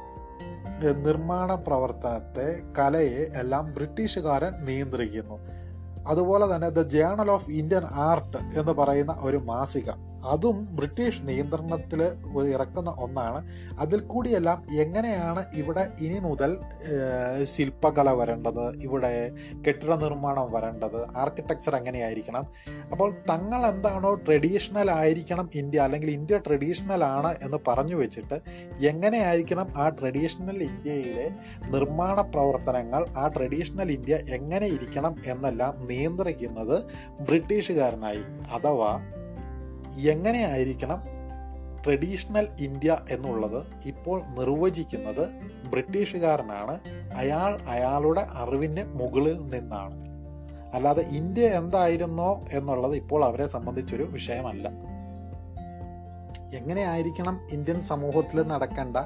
നിർമ്മാണ 1.02 1.54
പ്രവർത്തനത്തെ 1.54 2.62
കലയെ 2.78 3.26
എല്ലാം 3.34 3.74
ബ്രിട്ടീഷുകാരൻ 3.74 4.64
നിയന്ത്രിക്കുന്നു. 4.64 5.38
അതുപോലെ 6.08 6.54
തന്നെ 6.54 6.68
the 6.68 6.82
journal 6.82 7.30
of 7.30 7.50
Indian 7.50 7.84
art 7.84 8.36
എന്ന് 8.36 8.72
പറയുന്ന 8.72 9.16
ഒരു 9.20 9.36
മാസിക. 9.36 9.90
അതും 10.32 10.76
ബ്രിട്ടീഷ് 10.76 11.28
നിയന്ത്രണത്തിൽ 11.28 12.02
ഇറക്കുന്ന 12.54 12.90
ഒന്നാണ്. 12.98 13.40
അതിൽ 13.78 14.00
കൂടിയെല്ലാം 14.00 14.66
എങ്ങനെയാണ് 14.80 15.44
ഇവിടെ 15.54 15.90
ഇനി 16.00 16.18
മുതൽ 16.18 16.58
ശില്പകല 17.44 18.10
വരേണ്ടത്? 18.10 18.82
ഇവിടെ 18.82 19.32
കെട്ടിട 19.66 19.94
നിർമ്മാണം 19.94 20.52
വരേണ്ടത്? 20.52 21.16
ആർക്കിടെക്ചർ 21.16 21.76
എങ്ങനെയായിരിക്കണം? 21.76 22.46
അപ്പോൾ 22.92 23.14
തങ്ങൾ 23.30 23.66
എന്താണോ 23.66 24.14
ട്രഡീഷണൽ 24.14 24.90
ആയിരിക്കണം 24.90 25.50
ഇന്ത്യ 25.54 25.80
അല്ലെങ്കിൽ 25.80 26.10
ഇന്ത്യ 26.10 26.38
ട്രഡീഷണൽ 26.38 27.04
ആണ് 27.04 27.34
എന്ന് 27.42 27.58
പറഞ്ഞു 27.68 27.96
വെച്ചിട്ട് 27.96 28.40
എങ്ങനെയായിരിക്കണം 28.80 29.68
ആ 29.76 29.88
ട്രഡീഷണൽ 29.88 30.62
ഇന്ത്യയിലെ 30.62 31.30
നിർമ്മാണ 31.70 32.20
പ്രവർത്തനങ്ങൾ 32.20 33.04
ആ 33.16 33.26
ട്രഡീഷണൽ 33.28 33.90
ഇന്ത്യ 33.92 34.14
എങ്ങനെ 34.14 34.66
ഇരിക്കണം 34.66 35.16
എന്നെല്ലാം 35.26 35.86
നിയന്ത്രിക്കുന്നത് 35.86 36.82
ബ്രിട്ടീഷുകാരനായി 37.20 38.22
അഥവാ 38.52 39.13
എങ്ങനെയായിരിക്കണം 39.96 41.02
ട്രഡീഷണൽ 41.86 42.48
ഇന്ത്യ 42.60 42.98
എന്നുള്ളത് 43.10 43.66
ഇപ്പോൾ 43.84 44.22
നിർവചിക്കുന്നത് 44.26 45.28
ബ്രിട്ടീഷുകാരനാണ്. 45.70 46.80
അയാൾ 47.16 47.58
അയാളുടെ 47.68 48.26
അറിവിന് 48.32 48.84
മുകളിൽ 48.84 49.40
നിന്നാണ്. 49.40 50.14
അല്ലാതെ 50.74 51.02
ഇന്ത്യ 51.02 51.46
എന്തായിരുന്നോ 51.46 52.44
എന്നുള്ളത് 52.52 52.96
ഇപ്പോൾ 52.96 53.24
അവരെ 53.24 53.46
സംബന്ധിച്ചൊരു 53.46 54.02
വിഷയമല്ല. 54.02 54.68
എങ്ങനെയായിരിക്കണം 56.54 57.40
ഇന്ത്യൻ 57.52 57.82
സമൂഹത്തിൽ 57.82 58.42
നടക്കേണ്ട 58.42 58.96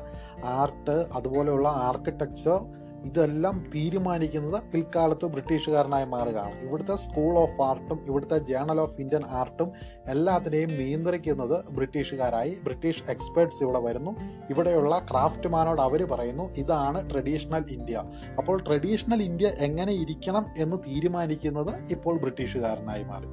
ആർട്ട് 0.45 1.07
അതുപോലെയുള്ള 1.13 1.69
ആർക്കിടെക്ചർ 1.69 2.78
ഇതെല്ലാം 3.05 3.71
തീരുമാനിക്കുന്നത് 3.75 4.63
പിൽക്കാലത്ത് 4.63 5.27
ബ്രിട്ടീഷുകാരനായി 5.27 6.05
മാറുകയാണ്. 6.05 6.61
ഇവിടുത്തെ 6.61 6.97
സ്കൂൾ 6.97 7.39
ഓഫ് 7.39 7.63
ആർട്ടും 7.63 8.05
ഇവിടുത്തെ 8.09 8.39
ജേണൽ 8.39 8.81
ഓഫ് 8.81 9.01
ഇന്ത്യൻ 9.01 9.25
ആർട്ടും 9.31 9.73
എല്ലാത്തിനെയും 10.09 10.69
നിയന്ത്രിക്കുന്നത് 10.69 11.71
ബ്രിട്ടീഷുകാരായി 11.71 12.59
ബ്രിട്ടീഷ് 12.65 13.03
എക്സ്പേർട്സ് 13.11 13.63
ഇവിടെ 13.63 13.79
വരുന്നു. 13.79 14.11
ഇവിടെയുള്ള 14.51 15.07
ക്രാഫ്റ്റ്മാനോട് 15.11 15.81
അവർ 15.81 16.05
പറയുന്നു 16.11 16.53
ഇതാണ് 16.53 17.11
ട്രഡീഷണൽ 17.11 17.65
ഇന്ത്യ 17.71 18.05
അപ്പോൾ 18.39 18.63
ട്രഡീഷണൽ 18.63 19.23
ഇന്ത്യ 19.23 19.47
എങ്ങനെ 19.47 19.93
ഇരിക്കണം 19.93 20.47
എന്ന് 20.57 20.77
തീരുമാനിക്കുന്നത് 20.77 21.93
ഇപ്പോൾ 21.93 22.19
ബ്രിട്ടീഷുകാരനായി 22.19 23.03
മാറി. 23.03 23.27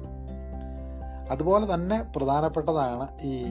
അതുപോലെ 1.30 1.74
തന്നെ 1.74 2.02
പ്രധാനപ്പെട്ടതാണ് 2.16 3.08
ഈ 3.22 3.46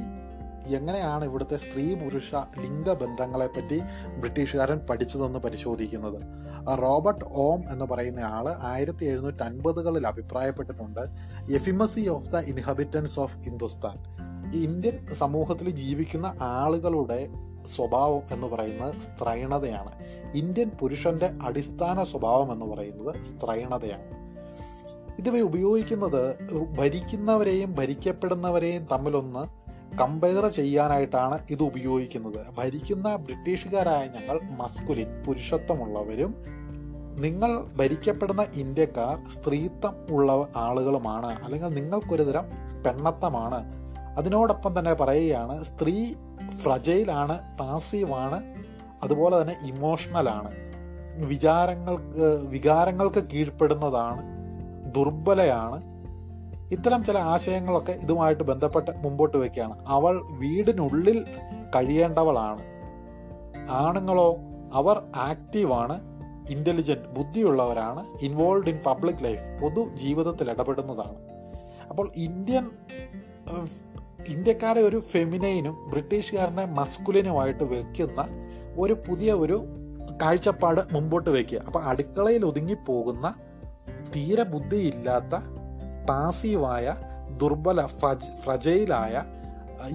എങ്ങനെയാണ് 0.68 1.26
ഇവിടുത്തെ 1.26 1.58
സ്ത്രീ 1.58 1.94
പുരുഷ 1.94 2.36
ലിംഗബന്ധങ്ങളെ 2.36 3.48
പറ്റി 3.48 3.82
ബ്രിട്ടീഷുകാരൻ 4.20 4.78
പഠിച്ചതെന്ന് 4.78 5.40
പരിശോധിക്കുന്നത്? 5.40 6.22
റോബർട്ട് 6.82 7.26
ഓം 7.36 7.72
എന്ന് 7.72 7.86
പറയുന്ന 7.86 8.20
ആൾ 8.20 8.50
ആയിരത്തി 8.50 9.06
എഴുന്നൂറ്റി 9.06 9.44
അൻപതുകളിൽ 9.44 10.08
അഭിപ്രായപ്പെട്ടിട്ടുണ്ട് 10.08 11.02
effeminacy 11.54 12.08
of 12.08 12.30
the 12.30 12.38
inhabitants 12.38 13.20
of 13.20 13.38
Hindustan. 13.38 13.98
ഈ 14.56 14.64
ഇന്ത്യൻ 14.64 15.08
സമൂഹത്തിൽ 15.08 15.70
ജീവിക്കുന്ന 15.70 16.36
ആളുകളുടെ 16.42 17.30
സ്വഭാവം 17.76 18.22
എന്ന് 18.32 18.48
പറയുന്നത് 18.48 18.96
സ്ത്രൈണതയാണ്. 18.96 19.92
ഇന്ത്യൻ 20.34 20.70
പുരുഷന്റെ 20.70 21.30
അടിസ്ഥാന 21.42 22.04
സ്വഭാവം 22.04 22.52
എന്ന് 22.52 22.66
പറയുന്നത് 22.66 23.24
സ്ത്രൈണതയാണ്. 23.24 24.26
ഇതിവ 25.20 25.38
ഉപയോഗിക്കുന്നത് 25.38 26.36
ഭരിക്കുന്നവരെയും 26.78 27.76
ഭരിക്കപ്പെടുന്നവരെയും 27.76 28.88
തമ്മിലൊന്ന് 28.92 29.65
കമ്പയർ 30.02 30.48
ചെയ്യാനായിട്ടാണ് 30.48 31.40
ഇത് 31.50 31.64
ഉപയോഗിക്കുന്നത്. 31.64 32.42
ഭരിക്കുന്ന 32.58 33.16
ബ്രിട്ടീഷുകാരായ 33.16 34.04
ഞങ്ങൾ 34.08 34.40
മസ്കുലിൻ 34.60 35.24
പുരുഷത്വമുള്ളവരും 35.26 36.32
നിങ്ങൾ 37.24 37.52
ഭരിക്കപ്പെടുന്ന 37.78 38.46
ഇന്ത്യക്കാർ 38.54 39.16
സ്ത്രീത്വം 39.30 39.96
ഉള്ള 40.10 40.48
ആളുകളുമാണ് 40.56 41.32
അല്ലെങ്കിൽ 41.44 41.68
നിങ്ങൾക്കൊരു 41.68 42.24
തരം 42.24 42.46
പെണ്ണത്തമാണ് 42.86 43.60
അതിനോടൊപ്പം 44.18 44.80
തന്നെ 44.80 44.94
പറയുകയാണ് 44.94 45.64
സ്ത്രീ 45.64 46.14
ഫ്രജയിലാണ് 46.62 47.58
പാസീവാണ് 47.60 48.40
അതുപോലെ 49.04 49.42
തന്നെ 49.42 49.56
ഇമോഷണലാണ്. 49.66 50.52
വിചാരങ്ങൾക്ക് 51.32 52.30
വികാരങ്ങൾക്ക് 52.54 53.22
കീഴ്പ്പെടുന്നതാണ് 53.34 54.22
ദുർബലയാണ് 54.96 55.95
ഇത്തരം 56.72 57.04
ചില 57.04 57.18
ആശയങ്ങളൊക്കെ 57.18 57.92
ഇതുമായിട്ട് 57.92 58.44
ബന്ധപ്പെട്ട് 58.44 58.92
മുമ്പോട്ട് 59.04 59.38
വയ്ക്കുകയാണ് 59.38 59.88
അവൾ 59.88 60.22
വീടിനുള്ളിൽ 60.32 61.26
കഴിയേണ്ടവളാണ്. 61.76 62.64
ആണുങ്ങളോ 63.70 64.40
അവർ 64.74 65.02
ആക്റ്റീവാണ് 65.16 66.16
ഇന്റലിജന്റ് 66.52 67.08
ബുദ്ധിയുള്ളവരാണ് 67.08 68.26
ഇൻവോൾവ് 68.26 68.70
ഇൻ 68.70 68.80
പബ്ലിക് 68.86 69.24
ലൈഫ് 69.24 69.62
പൊതു 69.62 69.90
ജീവിതത്തിൽ 69.96 70.52
ഇടപെടുന്നതാണ്. 70.52 71.18
അപ്പോൾ 71.90 72.12
ഇന്ത്യൻ 72.16 72.72
ഇന്ത്യക്കാരെ 74.28 74.82
ഒരു 74.82 75.00
ഫെമിനൈനും 75.00 75.90
ബ്രിട്ടീഷുകാരനെ 75.90 76.66
മസ്കുലിനുമായിട്ട് 76.66 77.64
വെക്കുന്ന 77.64 78.28
ഒരു 78.78 78.94
പുതിയ 79.08 79.34
ഒരു 79.34 79.66
കാഴ്ചപ്പാട് 80.22 80.82
മുമ്പോട്ട് 80.94 81.30
വയ്ക്കുക 81.30 81.60
അപ്പോൾ 81.60 81.84
അടുക്കളയിൽ 81.84 82.46
ഒതുങ്ങിപ്പോകുന്ന 82.46 83.34
തീരെ 84.16 84.44
ബുദ്ധിയില്ലാത്ത 84.44 85.36
പാസീവായ 86.10 86.96
ദുർബല 87.42 87.86
ഫ്രജ് 87.86 88.42
ഫ്രജയിലായ 88.42 89.24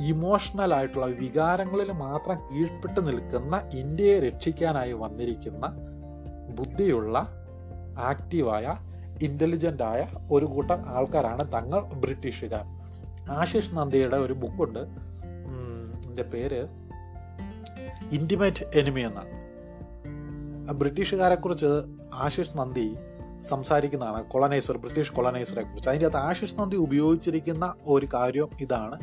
ഇമോഷണൽ 0.07 0.75
ആയിട്ടുള്ള 0.75 1.07
വികാരങ്ങളിൽ 1.07 1.93
മാത്രം 1.93 2.37
കീഴ്പ്പെട്ട് 2.37 3.07
നിൽക്കുന്ന 3.07 3.57
ഇന്ത്യയെ 3.57 4.21
രക്ഷിക്കാനായി 4.21 4.93
വന്നിരിക്കുന്ന 4.93 5.67
ബുദ്ധിയുള്ള 6.55 7.29
ആക്റ്റീവായ 7.99 8.77
ഇന്റലിജന്റ് 9.23 9.83
ആയ 9.83 10.07
ഒരു 10.33 10.45
കൂട്ടം 10.45 10.89
ആൾക്കാരാണ് 10.89 11.53
തങ്ങൾ 11.53 11.81
ബ്രിട്ടീഷുകാർ. 11.81 12.65
ആശിഷ് 13.31 13.75
നന്ദിയുടെ 13.75 14.17
ഒരു 14.17 14.33
ബുക്കുണ്ട്. 14.33 14.79
എന്റെ 16.09 16.23
പേര് 16.23 16.67
ഇന്റിമേറ്റ് 18.13 18.79
എനിമി 18.79 19.01
എന്നാണ്. 19.01 19.41
ബ്രിട്ടീഷുകാരെക്കുറിച്ച് 20.69 20.75
ബ്രിട്ടീഷുകാരെ 20.75 21.35
കുറിച്ച് 21.35 21.67
ആശിഷ് 22.15 22.57
നന്ദി 22.57 22.97
സംസാരിക്കുന്നതാണ് 23.49 24.25
കൊളനൈസർ 24.25 24.77
ബ്രിട്ടീഷ് 24.77 25.13
കൊളനൈസറെ 25.13 25.63
കുറിച്ച്. 25.63 25.89
അതിന്റെ 25.89 26.07
അകത്ത് 26.07 26.19
ആശിഷ് 26.19 26.61
നന്ദി 26.61 26.77
ഉപയോഗിച്ചിരിക്കുന്ന 26.77 27.75
ഒരു 27.87 28.09
കാര്യം 28.15 28.49
ഇതാണ്. 28.61 28.99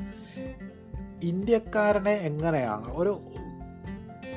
ഇന്ത്യക്കാരനെ 1.24 2.12
എങ്ങനെയാണ് 2.12 2.96
ഒരു 2.96 3.20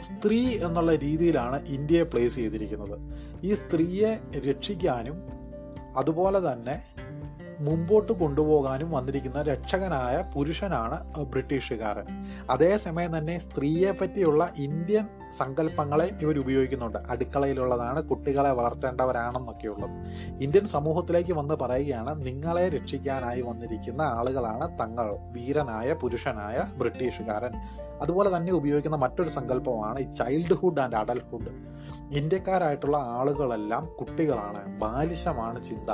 സ്ത്രീ 0.00 0.58
എന്നുള്ള 0.58 0.94
രീതിയിലാണ് 0.94 1.66
ഇന്ത്യയെ 1.66 2.02
പ്ലേസ് 2.02 2.34
ചെയ്തിരിക്കുന്നത്. 2.34 2.98
ഈ 3.42 3.54
സ്ത്രീയെ 3.54 4.38
രക്ഷിക്കാനും 4.38 5.14
അതുപോലെ 5.96 6.52
തന്നെ 6.52 6.82
മുമ്പോട്ട് 7.60 8.12
കൊണ്ടുപോകാനും 8.12 8.90
വന്നിരിക്കുന്ന 8.90 9.42
രക്ഷകനായ 9.42 10.30
പുരുഷനാണ് 10.34 11.14
ബ്രിട്ടീഷുകാരൻ. 11.16 12.04
അതേസമയം 12.50 13.18
തന്നെ 13.18 13.38
സ്ത്രീയെ 13.38 13.90
പറ്റിയുള്ള 13.90 14.52
ഇന്ത്യൻ 14.56 15.06
സങ്കല്പങ്ങളെ 15.38 16.10
ഇവർ 16.22 16.38
ഉപയോഗിക്കുന്നുണ്ട്. 16.38 16.98
അടുക്കളയിലുള്ളതാണ് 17.10 18.02
കുട്ടികളെ 18.02 18.50
വളർത്തേണ്ടവരാണെന്നൊക്കെയുള്ളത്. 18.50 19.90
ഇന്ത്യൻ 20.42 20.68
സമൂഹത്തിലേക്ക് 20.68 21.32
വന്ന് 21.32 21.54
പറയുകയാണ് 21.54 22.26
നിങ്ങളെ 22.26 22.68
രക്ഷിക്കാനായി 22.68 23.42
വന്നിരിക്കുന്ന 23.42 24.02
ആളുകളാണ് 24.02 24.80
തങ്ങൾ. 24.80 25.16
വീരനായ 25.32 25.92
പുരുഷനായ 25.92 26.62
ബ്രിട്ടീഷുകാരൻ. 26.78 27.52
അതുപോലെ 28.02 28.36
തന്നെ 28.36 28.52
ഉപയോഗിക്കുന്ന 28.52 28.96
മറ്റൊരു 28.96 29.28
സങ്കല്പമാണ് 29.28 29.98
ഈ 29.98 30.12
ചൈൽഡ്ഹുഡ് 30.14 30.80
ആൻഡ് 30.80 30.96
അഡൽഹുഡ് 30.96 31.70
ഇന്ത്യക്കാരായിട്ടുള്ള 32.10 32.96
ആളുകളെല്ലാം 32.96 33.88
കുട്ടികളാണ്. 34.00 34.78
ബാലിശമാണ് 34.78 35.64
ചിന്ത. 35.64 35.90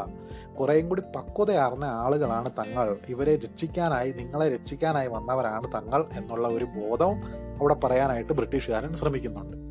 കുറേയും 0.55 0.89
കൂടി 0.89 1.03
പക്വതയാർന്ന 1.17 1.85
ആളുകളാണ് 1.85 2.51
തങ്ങൾ. 2.51 2.97
ഇവരെ 3.09 3.37
രക്ഷിക്കാനായി 3.37 4.13
നിങ്ങളെ 4.13 4.55
രക്ഷിക്കാനായി 4.55 5.09
വന്നവരാണ് 5.09 5.65
തങ്ങൾ 5.75 6.05
എന്നുള്ള 6.19 6.49
ഒരു 6.49 6.65
ബോധവും 6.65 7.23
അവിടെ 7.59 7.75
പറയാനായിട്ട് 7.75 8.33
ബ്രിട്ടീഷുകാരൻ 8.33 8.95
ശ്രമിക്കുന്നുണ്ട്. 8.95 9.67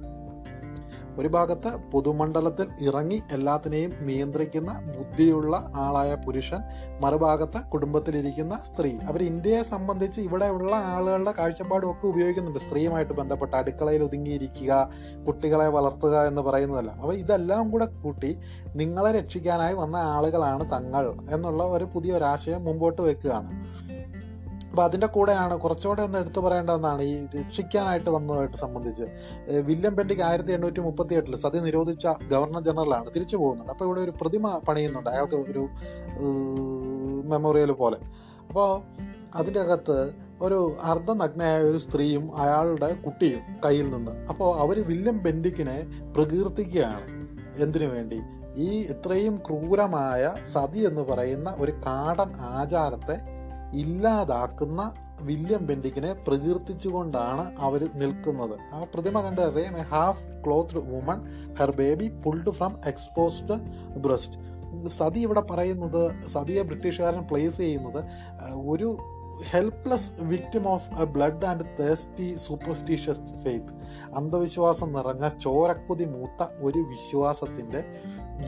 ഒരു 1.20 1.28
ഭാഗത്ത് 1.28 1.78
പൊതുമണ്ഡലത്തിൽ 1.92 2.68
ഇറങ്ങി 2.82 3.24
എല്ലാത്തിനെയും 3.32 3.92
നിയന്ത്രിക്കുന്ന 4.02 4.82
ബുദ്ധിയുള്ള 4.98 5.72
ആളായ 5.76 6.16
പുരുഷൻ 6.16 6.58
മറുഭാഗത്ത് 7.02 7.60
കുടുംബത്തിലിരിക്കുന്ന 7.62 8.60
സ്ത്രീ. 8.66 8.92
അവർ 9.10 9.24
ഇന്ത്യയെ 9.24 9.64
സംബന്ധിച്ച് 9.64 10.22
ഇവിടെയുള്ള 10.22 10.76
ആളുകളുടെ 10.76 11.34
കാഴ്ചപ്പാടും 11.40 11.92
ഒക്കെ 11.92 12.08
ഉപയോഗിക്കുന്നുണ്ട്. 12.08 12.60
സ്ത്രീയുമായിട്ട് 12.60 13.14
ബന്ധപ്പെട്ട 13.14 13.56
അടുക്കളയിൽ 13.56 14.04
ഒതുങ്ങിയിരിക്കുക 14.04 14.90
കുട്ടികളെ 15.28 15.68
വളർത്തുക 15.68 16.28
എന്ന് 16.28 16.42
പറയുന്നതല്ല. 16.42 16.92
അപ്പോൾ 16.92 17.14
ഇതെല്ലാം 17.14 17.72
കൂടെ 17.72 17.86
കൂട്ടി 17.86 18.38
നിങ്ങളെ 18.76 19.12
രക്ഷിക്കാനായി 19.12 19.74
വന്ന 19.74 19.96
ആളുകളാണ് 19.96 20.72
തങ്ങൾ 20.72 21.16
എന്നുള്ള 21.32 21.64
ഒരു 21.64 21.84
പുതിയൊരാശയം 21.84 22.66
മുമ്പോട്ട് 22.66 23.02
വെക്കുകയാണ്. 23.02 23.52
അപ്പൊ 24.76 24.86
അതിന്റെ 24.86 25.08
കൂടെയാണ് 25.08 25.58
കുറച്ചുകൂടെ 25.58 26.02
ഒന്ന് 26.02 26.18
എടുത്തു 26.20 26.40
പറയേണ്ടതെന്നാണ് 26.40 27.02
ഈ 27.02 27.28
രക്ഷിക്കാനായിട്ട് 27.36 28.10
വന്നതായിട്ട് 28.10 28.58
സംബന്ധിച്ച്. 28.58 29.06
വില്യം 29.60 29.96
ബെൻഡിക് 29.96 30.22
ആയിരത്തി 30.22 30.52
എണ്ണൂറ്റി 30.52 30.80
മുപ്പത്തി 30.80 31.14
എട്ടിൽ 31.14 31.36
സതി 31.36 31.60
നിരോധിച്ച 31.60 32.08
ഗവർണർ 32.08 32.62
ജനറലാണ് 32.64 33.06
തിരിച്ചു 33.16 33.38
പോകുന്നുണ്ട്. 33.38 33.72
അപ്പോൾ 33.72 33.86
ഇവിടെ 33.86 34.02
ഒരു 34.02 34.14
പ്രതിമ 34.22 34.62
പണിയുന്നുണ്ട്. 34.68 35.10
അയാൾക്ക് 35.10 35.36
ഒരു 35.36 35.68
മെമ്മോറിയൽ 37.26 37.72
പോലെ. 37.72 37.98
അപ്പോൾ 38.50 38.82
അതിന്റെ 39.36 39.60
അകത്ത് 39.60 40.14
ഒരു 40.42 40.78
അർദ്ധനഗ്നയായ 40.84 41.62
ഒരു 41.62 41.78
സ്ത്രീയും 41.78 42.38
അയാളുടെ 42.38 42.94
കുട്ടിയും 42.94 43.42
കയ്യിൽ 43.66 43.90
നിന്ന്. 43.90 44.12
അപ്പോൾ 44.12 44.60
അവർ 44.60 44.88
വില്യം 44.88 45.24
ബെൻഡിക്കിനെ 45.24 45.78
പ്രകീർത്തിക്കുകയാണ്. 46.16 47.08
എന്തിനു 47.58 47.86
വേണ്ടി? 47.86 48.20
ഈ 48.56 48.82
ഇത്രയും 48.82 49.38
ക്രൂരമായ 49.38 50.34
സതി 50.54 50.80
എന്ന് 50.80 51.02
പറയുന്ന 51.02 51.56
ഒരു 51.58 51.72
കാടൻ 51.72 52.30
ആചാരത്തെ 52.42 53.35
ഇല്ലാതാക്കുന്ന 53.82 54.82
വില്യം 55.22 55.68
ബെൻഡിക്കിനെ 55.68 56.14
പ്രകീർത്തിച്ചുകൊണ്ടാണ് 56.28 57.44
അവർ 57.60 57.82
നിൽക്കുന്നത്. 57.96 58.56
ആ 58.74 58.80
പ്രതിമ 58.94 59.22
കണ്ട് 59.22 59.42
അറിയാം 59.42 59.78
a 59.78 59.86
half 59.94 60.24
cloth 60.46 60.82
woman 60.94 61.20
her 61.60 61.72
baby 61.76 62.08
pulled 62.24 62.50
from 62.50 62.74
exposed 62.86 63.58
breast. 64.06 64.38
Sati 64.90 65.20
ഇവിടെ 65.20 65.42
പറയുന്നത് 65.42 66.02
സതിയെ 66.28 66.62
ബ്രിട്ടീഷുകാരൻ 66.62 67.22
പ്ലേസ് 67.32 67.58
ചെയ്യുന്നത് 67.58 68.00
ഒരു 68.68 68.90
helpless 69.44 70.12
victim 70.20 70.68
of 70.68 71.02
a 71.02 71.06
blood 71.06 71.46
and 71.46 71.66
thirsty 71.80 72.36
superstitious 72.36 73.20
faith 73.20 73.74
അന്ധവിശ്വാസം 74.16 74.94
നിറഞ്ഞ 74.94 75.30
ചോരക്കുതി 75.30 76.06
മൂത്ത 76.06 76.48
ഒരു 76.60 76.80
വിശ്വാസത്തിന്റെ 76.80 77.84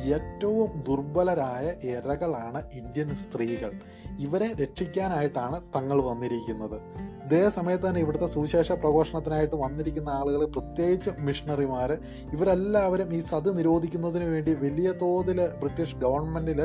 ഏറ്റവും 0.04 0.84
ദുർബലരായ 0.88 1.73
ഇരകളാണ് 1.84 2.62
ഇന്ത്യൻ 2.73 3.15
സ്ത്രീകൾ. 3.15 3.71
ഇവരെ 4.19 4.56
രക്ഷിക്കാനായിട്ടാണ് 4.62 5.62
തങ്ങൾ 5.76 6.02
വന്നിരിക്കുന്നത്. 6.02 6.82
ഇതേ 7.26 7.50
സമയത്ത് 7.50 7.88
തന്നെ 7.88 8.02
ഇവിടുത്തെ 8.02 8.28
സുവിശേഷ 8.28 8.71
പ്രഘോഷണത്തിനായിട്ട് 8.71 9.56
വന്നിരിക്കുന്ന 9.56 10.10
ആളുകൾ 10.10 10.45
പ്രത്യേകിച്ച് 10.45 11.10
മിഷണറിമാർ 11.19 11.91
ഇവരെല്ലാവരും 12.34 13.13
ഈ 13.13 13.21
സത് 13.21 13.58
നിരോധിക്കുന്നതിന് 13.58 14.23
വേണ്ടി 14.23 14.54
വലിയ 14.54 14.91
തോതിൽ 14.91 15.41
ബ്രിട്ടീഷ് 15.60 15.95
ഗവൺമെന്റിൽ 15.95 16.62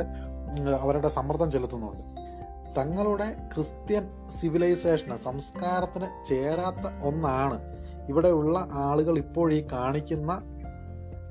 അവരുടെ 0.71 1.09
സമ്മർദ്ദം 1.09 1.51
ചെലുത്തുന്നുണ്ട്. 1.51 2.12
തങ്ങളുടെ 2.77 3.33
ക്രിസ്ത്യൻ 3.53 4.27
സിവിലൈസേഷന് 4.39 5.17
സംസ്കാരത്തിന് 5.17 6.07
ചേരാത്ത 6.29 7.05
ഒന്നാണ്. 7.05 7.59
ഇവിടെയുള്ള 8.09 8.67
ആളുകൾ 8.71 9.17
ഇപ്പോൾ 9.17 9.53
ഈ 9.53 9.67
കാണിക്കുന്ന 9.71 10.41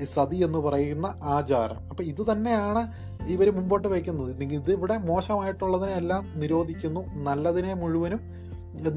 സതി 0.05 0.37
എന്ന് 0.37 0.59
പറയുന്ന 0.59 1.19
ആചാരം. 1.23 1.89
അപ്പൊ 1.91 2.05
ഇത് 2.05 2.33
തന്നെയാണ് 2.33 2.93
ഇവർ 3.27 3.51
മുമ്പോട്ട് 3.55 3.89
വയ്ക്കുന്നത് 3.89 4.43
ഇത് 4.43 4.71
ഇവിടെ 4.71 4.99
മോശമായിട്ടുള്ളതിനെ 4.99 5.93
എല്ലാം 5.93 6.33
നിരോധിക്കുന്നു. 6.37 7.01
നല്ലതിനെ 7.15 7.75
മുഴുവനും 7.75 8.21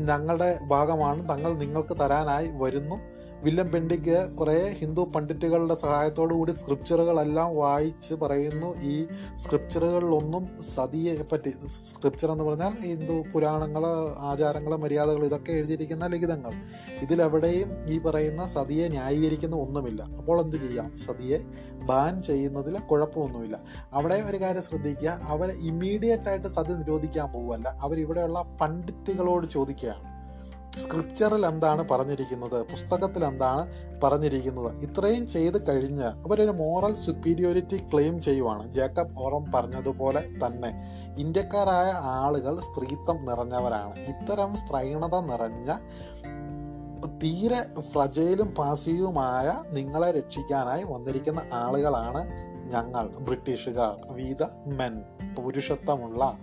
ഞങ്ങളുടെ 0.06 0.60
ഭാഗമാണ്. 0.68 1.30
തങ്ങൾ 1.30 1.54
നിങ്ങൾക്ക് 1.54 2.00
തരാനായി 2.00 2.48
വരുന്നു. 2.58 3.15
വില്യം 3.44 3.72
പെൻഡിക്ക് 3.72 4.36
കുറേ 4.36 4.76
ഹിന്ദു 4.80 5.02
പണ്ഡിറ്റുകളുടെ 5.02 5.76
സഹായത്തോടു 5.76 6.34
കൂടി 6.34 6.52
സ്ക്രിപ്ചറുകളെല്ലാം 6.52 7.56
വായിച്ച് 7.56 8.14
പറയുന്നു. 8.14 8.82
ഈ 8.82 9.08
സ്ക്രിപ്ചറുകളിലൊന്നും 9.36 10.64
സതിയെ 10.76 11.24
പറ്റി 11.32 11.50
സ്ക്രിപ്ചർ 11.68 12.32
എന്ന് 12.32 12.44
പറഞ്ഞാൽ 12.44 12.72
ഹിന്ദു 12.72 13.24
പുരാണങ്ങൾ 13.34 13.86
ആചാരങ്ങൾ 14.20 14.76
മര്യാദകൾ 14.76 15.26
ഇതൊക്കെ 15.26 15.52
എഴുതിയിരിക്കുന്ന 15.52 16.08
ലിഖിതങ്ങൾ. 16.08 16.52
ഇതിലെവിടെയും 17.02 17.90
ഈ 17.90 18.00
പറയുന്ന 18.00 18.48
സതിയെ 18.48 18.88
ന്യായീകരിക്കുന്ന 18.88 19.56
ഒന്നുമില്ല. 19.56 20.04
അപ്പോൾ 20.04 20.42
എന്ത് 20.42 20.56
ചെയ്യാം? 20.56 20.98
സതിയെ 20.98 21.38
ബാൻ 21.86 22.22
ചെയ്യുന്നതിൽ 22.22 22.80
കുഴപ്പമൊന്നുമില്ല. 22.80 23.60
അവിടെ 23.94 24.16
ഒരു 24.16 24.42
കാര്യം 24.42 24.64
ശ്രദ്ധിക്കുക. 24.64 25.20
അവർ 25.24 25.52
ഇമ്മീഡിയറ്റ് 25.52 26.30
ആയിട്ട് 26.30 26.48
സതി 26.48 26.74
നിരോധിക്കാൻ 26.74 27.32
പോവല്ല 27.32 27.78
അവരിവിടെയുള്ള 27.82 28.58
പണ്ഡിറ്റുകളോട് 28.62 29.48
ചോദിക്കുകയാണ്. 29.48 30.15
സ്ക്രിപ്ചറിൽ 30.78 31.46
എന്താണ് 31.46 31.90
പറഞ്ഞിരിക്കുന്നത് 31.90 32.64
പുസ്തകത്തിൽ 32.64 33.26
എന്താണ് 33.26 33.62
പറഞ്ഞിരിക്കുന്നത് 34.04 34.84
ഇത്രയും 34.84 35.28
ചെയ്ത് 35.28 35.68
കഴിഞ്ഞ് 35.68 36.04
അവരൊരു 36.04 36.52
മോറൽ 36.52 36.96
സുപ്പീരിയോറിറ്റി 36.96 37.78
ക്ലെയിം 37.94 38.22
ചെയ്യുവാണ്. 38.22 38.74
ജേക്കബ് 38.74 39.22
ഓറം 39.22 39.52
പറഞ്ഞതുപോലെ 39.52 40.24
തന്നെ 40.46 40.72
ഇന്ത്യക്കാരായ 41.18 41.92
ആളുകൾ 41.92 42.60
സ്ത്രീത്വം 42.60 43.26
നിറഞ്ഞവരാണ്. 43.26 43.96
ഇത്തരം 44.00 44.56
സ്ത്രൈണത 44.56 45.20
നിറഞ്ഞ 45.32 45.72
തീരെ 47.24 47.82
ഫ്രജയിലും 47.82 48.48
പാസീവുമായ 48.48 49.48
നിങ്ങളെ 49.70 50.12
രക്ഷിക്കാനായി 50.12 50.84
വന്നിരിക്കുന്ന 50.84 51.42
ആളുകളാണ് 51.54 52.22
ഞങ്ങൾ 52.72 53.08
ബ്രിട്ടീഷുകാർ. 53.08 53.96
വീത 54.14 54.44
മെൻ 54.66 54.96
പുരുഷത്വമുള്ള 55.36 56.38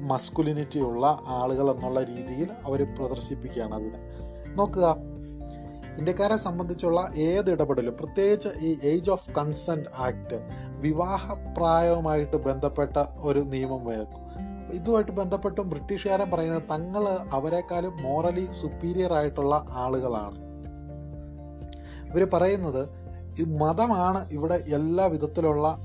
മസ്കുലിനിറ്റി 0.00 0.78
ഉള്ള 0.78 1.18
ആളുകൾ 1.26 1.70
എന്നുള്ള 1.70 2.02
രീതിയിൽ 2.02 2.50
അവർ 2.66 2.94
പ്രദർശിപ്പിക്കുകയാണ് 2.94 3.74
അതിനെ. 3.74 3.98
നോക്കുക. 4.54 4.96
ഇന്ത്യക്കാരെ 5.98 6.36
സംബന്ധിച്ചുള്ള 6.36 7.10
ഏത് 7.16 7.50
ഇടപെടലും 7.50 7.96
പ്രത്യേകിച്ച് 7.96 8.48
ഈ 8.60 8.78
ഏജ് 8.84 9.10
ഓഫ് 9.10 9.30
കൺസെന്റ് 9.30 9.88
ആക്ട് 9.98 10.40
വിവാഹപ്രായവുമായിട്ട് 10.68 12.36
ബന്ധപ്പെട്ട 12.36 13.04
ഒരു 13.20 13.38
നിയമം 13.38 13.84
വരുന്നു. 13.84 14.26
ഇതുമായിട്ട് 14.72 15.12
ബന്ധപ്പെട്ടും 15.12 15.70
ബ്രിട്ടീഷുകാരൻ 15.70 16.30
പറയുന്നത് 16.30 16.62
തങ്ങൾ 16.62 17.08
അവരെക്കാളും 17.08 18.02
മോറലി 18.02 18.48
സുപ്പീരിയർ 18.60 19.12
ആയിട്ടുള്ള 19.12 19.64
ആളുകളാണ്. 19.70 20.46
ഇവർ 22.08 22.28
പറയുന്നത് 22.32 22.88
ഈ 23.40 23.44
മതമാണ് 23.44 24.30
ഇവിടെ 24.32 24.54
എല്ലാ 24.54 25.06
വിധത്തിലുള്ള 25.06 25.78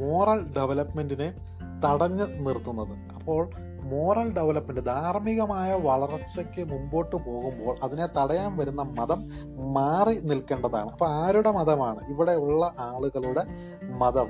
മോറൽ 0.00 0.54
ഡെവലപ്മെന്റിനെ 0.56 1.34
തടഞ്ഞു 1.84 2.24
നിർത്തുന്നത്. 2.24 3.14
അപ്പോൾ 3.14 3.50
മോറൽ 3.82 4.34
ഡെവലപ്മെന്റ് 4.34 4.84
ധാർമ്മികമായ 4.86 5.74
വളർച്ചയ്ക്ക് 5.74 6.72
മുമ്പോട്ട് 6.72 7.16
പോകുമ്പോൾ 7.16 7.76
അതിനെ 7.82 8.06
തടയാൻ 8.06 8.56
വരുന്ന 8.56 8.82
മതം 8.82 9.28
മാറി 9.72 10.20
നിൽക്കേണ്ടതാണ്. 10.20 10.90
അപ്പോൾ 10.90 11.08
ആരുടെ 11.08 11.50
മതമാണ്? 11.50 12.08
ഇവിടെയുള്ള 12.08 12.74
ആളുകളുടെ 12.78 13.44
മതം. 13.82 14.28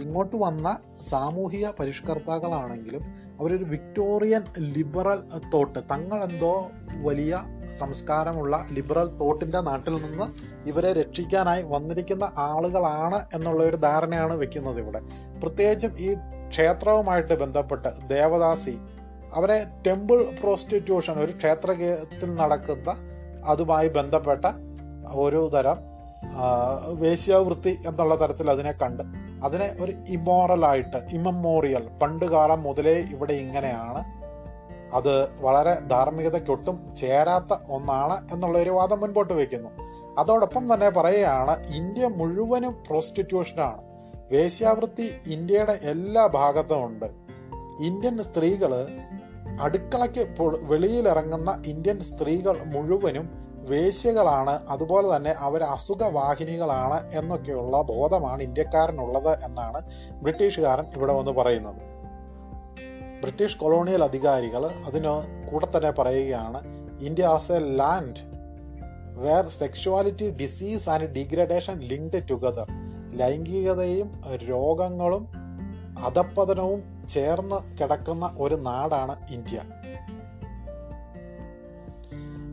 ഇങ്ങോട്ട് 0.00 0.36
വന്ന 0.36 0.78
സാമൂഹിക 1.08 1.66
പരിഷ്കർത്താക്കളാണെങ്കിലും 1.80 3.02
അവരൊരു 3.40 3.64
വിക്ടോറിയൻ 3.64 4.42
ലിബറൽ 4.58 5.20
തോട്ട്. 5.54 5.78
തങ്ങൾ 5.78 6.24
എന്തോ 6.24 6.66
വലിയ 7.02 7.42
സംസ്കാരമുള്ള 7.78 8.66
ലിബറൽ 8.72 9.06
തോട്ടിന്റെ 9.06 9.60
നാട്ടിൽ 9.60 10.02
നിന്ന് 10.02 10.24
ഇവരെ 10.68 10.92
രക്ഷിക്കാനായി 10.92 11.62
വന്നിരിക്കുന്ന 11.62 12.32
ആളുകളാണ് 12.36 13.24
എന്നുള്ള 13.34 13.64
ഒരു 13.64 13.76
ധാരണയാണ് 13.76 14.34
വെക്കുന്നത് 14.36 14.80
ഇവിടെ. 14.80 15.00
പ്രത്യേകിച്ചും 15.42 15.98
ഈ 15.98 16.14
ക്ഷേത്രവുമായിട്ട് 16.54 17.34
ബന്ധപ്പെട്ട് 17.34 17.90
ദേവദാസി 18.10 18.74
അവരെ 19.36 19.56
ടെമ്പിൾ 19.86 20.18
പ്രോസ്റ്റിറ്റ്യൂഷൻ 20.40 21.14
ഒരു 21.24 21.32
ക്ഷേത്രത്തിൽ 21.32 22.34
നടക്കുന്ന 22.34 22.90
അതുമായി 23.52 23.88
ബന്ധപ്പെട്ട 23.88 24.44
ഒരു 25.24 25.50
തരം 25.54 25.78
വേശ്യാവൃത്തി 27.00 27.72
എന്നുള്ള 27.88 28.14
തരത്തിൽ 28.20 28.50
അതിനെ 28.50 28.72
കണ്ട് 28.82 29.02
അതിനെ 29.46 29.76
ഒരു 29.80 29.92
ഇമോറലായിട്ട് 30.08 30.98
ഇമ്മോറിയൽ 31.16 31.88
പണ്ട് 32.02 32.24
കാലം 32.24 32.62
മുതലേ 32.62 32.94
ഇവിടെ 33.14 33.34
ഇങ്ങനെയാണ്. 33.44 34.02
അത് 34.98 35.14
വളരെ 35.40 35.74
ധാർമ്മികതയ്ക്കൊട്ടും 35.92 36.94
ചേരാത്ത 37.00 37.52
ഒന്നാണ് 37.70 38.34
എന്നുള്ള 38.34 38.58
ഒരു 38.58 38.70
വാദം 38.70 39.00
മുൻപോട്ട് 39.00 39.32
വയ്ക്കുന്നു. 39.32 39.70
അതോടൊപ്പം 40.18 40.74
തന്നെ 40.74 40.88
പറയുകയാണ് 40.88 41.56
ഇന്ത്യ 41.78 42.06
മുഴുവനും 42.20 42.74
പ്രോസ്റ്റിറ്റ്യൂഷനാണ്. 42.88 43.82
വേശ്യാവൃത്തി 44.32 45.14
ഇന്ത്യയുടെ 45.26 45.78
എല്ലാ 45.82 46.26
ഭാഗത്തും 46.26 46.84
ഉണ്ട്. 46.84 47.04
ഇന്ത്യൻ 47.80 48.22
സ്ത്രീകൾ 48.22 48.86
അടുക്കളയ്ക്ക് 49.60 50.42
വെളിയിലിറങ്ങുന്ന 50.62 51.62
ഇന്ത്യൻ 51.66 52.00
സ്ത്രീകൾ 52.00 52.64
മുഴുവനും 52.64 53.30
വേശ്യകളാണ്. 53.68 54.50
അതുപോലെ 54.68 55.16
തന്നെ 55.16 55.34
അവർ 55.38 55.62
അസുഖവാഹിനികളാണ് 55.62 57.10
എന്നൊക്കെയുള്ള 57.12 57.82
ബോധമാണ് 57.82 58.42
ഇന്ത്യക്കാരനുള്ളത് 58.42 59.44
എന്നാണ് 59.44 59.80
ബ്രിട്ടീഷുകാരൻ 60.10 60.84
ഇവിടെ 60.96 61.12
വന്ന് 61.12 61.30
പറയുന്നത്. 61.30 61.82
ബ്രിട്ടീഷ് 63.20 63.58
കൊളോണിയൽ 63.58 64.04
അധികാരികൾ 64.04 64.66
അതിന് 64.66 65.12
കൂടെ 65.52 65.68
തന്നെ 65.76 65.90
പറയുകയാണ് 65.90 66.60
India 67.04 67.26
as 67.26 67.52
a 67.52 67.58
land 67.58 68.20
where 69.16 69.48
sexuality 69.48 70.30
disease 70.30 70.90
and 70.90 71.04
degradation 71.04 71.80
linked 71.80 72.28
together. 72.30 72.83
ലൈംഗികതയും 73.14 74.22
രോഗങ്ങളും 74.50 75.28
അധപ്പതനവും 76.04 77.06
ചേർന്ന് 77.08 77.78
കിടക്കുന്ന 77.78 78.36
ഒരു 78.38 78.54
നാടാണ് 78.54 79.26
ഇന്ത്യ. 79.30 79.62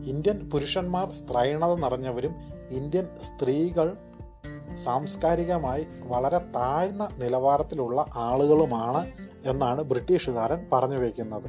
ഇന്ത്യൻ 0.04 0.50
പുരുഷന്മാർ 0.50 1.12
സ്ത്രൈണത 1.12 1.74
നിറഞ്ഞവരും 1.74 2.34
ഇന്ത്യൻ 2.70 3.06
സ്ത്രീകൾ 3.22 3.96
സാംസ്കാരികമായി 4.84 5.86
വളരെ 6.00 6.38
താഴ്ന്ന 6.38 7.08
നിലവാരത്തിലുള്ള 7.18 8.06
ആളുകളുമാണ് 8.14 9.12
എന്നാണ് 9.48 9.82
ബ്രിട്ടീഷുകാരൻ 9.82 10.66
പറഞ്ഞു 10.72 10.98
വയ്ക്കുന്നത് 10.98 11.46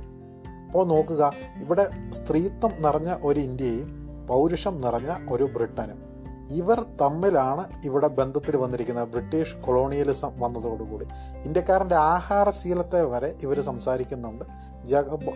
അപ്പോൾ 0.65 0.87
നോക്കുക 0.87 1.31
ഇവിടെ 1.61 1.87
സ്ത്രീത്വം 2.11 2.81
നിറഞ്ഞ 2.81 3.15
ഒരു 3.23 3.39
ഇന്ത്യയും 3.39 4.03
പൗരുഷം 4.29 4.81
നിറഞ്ഞ 4.81 5.27
ഒരു 5.31 5.43
ബ്രിട്ടനും. 5.43 6.12
ഇവർ 6.53 6.85
തമ്മിലാണ് 7.01 7.67
ഇവിടെ 7.85 8.07
ബന്ധത്തിൽ 8.07 8.57
വന്നിരിക്കുന്നത്. 8.57 9.07
ബ്രിട്ടീഷ് 9.07 9.55
കൊളോണിയലിസം 9.55 10.39
വന്നതോടുകൂടി. 10.39 11.05
ഇന്ത്യക്കാരന്റെ 11.45 11.95
ആഹാരശീലത്തെ 11.95 13.03
വരെ 13.03 13.35
ഇവർ 13.41 13.61
സംസാരിക്കുന്നുണ്ട്. 13.61 14.45
ജഗ- 14.85 15.31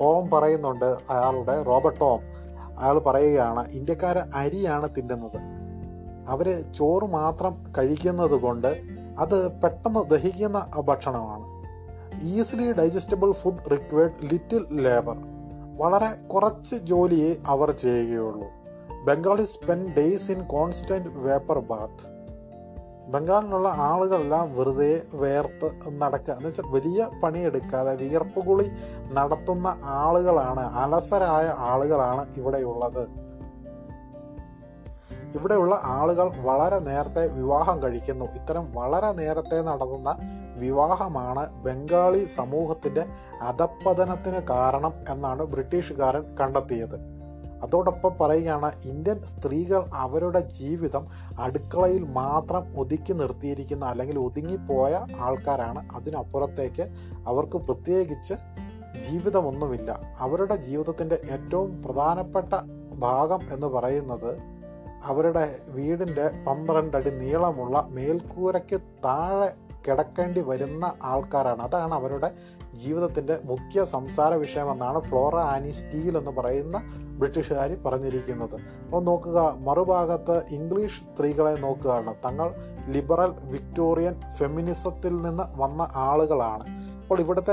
ഓം 0.00 0.30
പറയുന്നുണ്ട് 0.30 0.84
അയാളുടെ 0.84 1.62
റോബർട്ട് 1.62 2.04
ഓം 2.04 2.20
അയാൾ 2.78 2.98
പറയുകയാണ് 2.98 3.68
ഇന്ത്യക്കാര് 3.70 4.16
അരിയാണ് 4.34 4.88
തിന്നുന്നത്. 4.96 5.62
അവർ 6.28 6.72
ചോറ് 6.72 7.04
മാത്രം 7.04 7.64
കഴിക്കുന്നത് 7.78 8.40
കൊണ്ട് 8.40 8.82
അത് 9.18 9.60
പെട്ടെന്ന് 9.60 10.10
ദഹിക്കുന്ന 10.10 10.70
ഭക്ഷണമാണ്. 10.84 11.62
Easily 12.22 12.72
digestible 12.72 13.32
food 13.32 13.70
required 13.70 14.32
little 14.32 14.66
labour. 14.70 15.16
വളരെ 15.76 16.26
കുറച്ച് 16.26 16.74
ജോലിയെ 16.74 17.34
അവർ 17.46 17.70
ചെയ്യുകയുള്ളൂ. 17.70 18.61
Bengali 19.04 19.44
spend 19.44 19.94
days 19.96 20.30
in 20.30 20.42
constant 20.42 21.08
vapour 21.18 21.58
bath 21.58 22.22
ബംഗാളിലുള്ള 23.10 23.68
ആളുകളെല്ലാം 23.68 24.56
വെറുതെ 24.56 25.02
വേർത്ത് 25.14 25.70
നടക്കുക 25.88 26.34
എന്ന് 26.34 26.48
വെച്ചാൽ 26.48 26.64
വലിയ 26.64 27.08
പണിയെടുക്കാതെ 27.22 27.94
വിയർപ്പ് 27.94 28.46
കുളി 28.46 28.70
നടത്തുന്ന 29.12 29.78
ആളുകളാണ് 29.84 30.60
അലസരായ 30.60 31.54
ആളുകളാണ് 31.58 32.34
ഇവിടെയുള്ളത്. 32.36 33.08
ഇവിടെയുള്ള 35.34 35.80
ആളുകൾ 35.84 36.30
വളരെ 36.36 36.78
നേരത്തെ 36.78 37.28
വിവാഹം 37.28 37.82
കഴിക്കുന്നു. 37.82 38.24
ഇത്തരം 38.24 38.72
വളരെ 38.72 39.12
നേരത്തെ 39.12 39.62
നടത്തുന്ന 39.62 40.16
വിവാഹമാണ് 40.56 41.50
ബംഗാളി 41.64 42.24
സമൂഹത്തിന്റെ 42.24 43.06
അധപ്പതനത്തിന് 43.42 44.40
കാരണം 44.50 44.92
എന്നാണ് 45.08 45.42
ബ്രിട്ടീഷുകാരൻ 45.42 46.36
കണ്ടെത്തിയത്. 46.36 47.11
അതോടൊപ്പം 47.62 48.16
പറയുകയാണ് 48.20 48.72
ഇന്ത്യൻ 48.84 49.20
സ്ത്രീകൾ 49.20 49.84
അവരുടെ 49.94 50.40
ജീവിതം 50.40 51.06
അടുക്കളയിൽ 51.40 52.04
മാത്രം 52.04 52.78
ഒതുക്കി 52.78 53.12
നിർത്തിയിരിക്കുന്ന 53.12 53.84
അല്ലെങ്കിൽ 53.84 54.18
ഒതുങ്ങിപ്പോയ 54.18 55.06
ആൾക്കാരാണ്. 55.20 55.88
അതിനപ്പുറത്തേക്ക് 55.94 56.82
അവർക്ക് 57.26 57.56
പ്രത്യേകിച്ച് 57.56 58.34
ജീവിതമൊന്നുമില്ല. 59.08 60.14
അവരുടെ 60.18 60.56
ജീവിതത്തിന്റെ 60.56 61.18
ഏറ്റവും 61.30 61.82
പ്രധാനപ്പെട്ട 61.82 62.54
ഭാഗം 62.98 63.40
എന്ന് 63.52 63.66
പറയുന്നത് 63.66 64.52
അവരുടെ 65.04 65.56
വീടിന്റെ 65.68 66.44
പന്ത്രണ്ടടി 66.46 67.10
നീളമുള്ള 67.10 67.86
മേൽക്കൂരയ്ക്ക് 67.90 68.80
താഴെ 69.04 69.71
കിടക്കേണ്ടി 69.88 70.40
വരുന്ന 70.40 70.92
ആൾക്കാരാണ്. 71.02 71.62
അതാണ് 71.62 71.94
അവരുടെ 71.94 72.30
ജീവിതത്തിന്റെ 72.74 73.38
മുഖ്യ 73.44 73.84
സംസാര 73.84 74.34
വിഷയമെന്നാണ് 74.34 75.00
ഫ്ലോറ 75.00 75.36
ആനി 75.36 75.70
സ്റ്റീൽ 75.70 76.18
എന്ന് 76.18 76.30
പറയുന്ന 76.30 76.82
ബ്രിട്ടീഷുകാർ 77.18 77.76
പറഞ്ഞിരിക്കുന്നത്. 77.86 78.54
അപ്പോൾ 78.54 79.02
നോക്കുക 79.02 79.54
മറുഭാഗത്ത് 79.58 80.42
ഇംഗ്ലീഷ് 80.50 81.00
സ്ത്രീകളെ 81.00 81.54
നോക്കുകയാണ്. 81.54 82.14
തങ്ങൾ 82.24 82.54
ലിബറൽ 82.88 83.32
വിക്ടോറിയൻ 83.44 84.20
ഫെമിനിസത്തിൽ 84.36 85.22
നിന്ന് 85.22 85.42
വന്ന 85.56 85.88
ആളുകളാണ്. 85.94 86.82
അപ്പോൾ 87.02 87.20
ഇവിടുത്തെ 87.20 87.52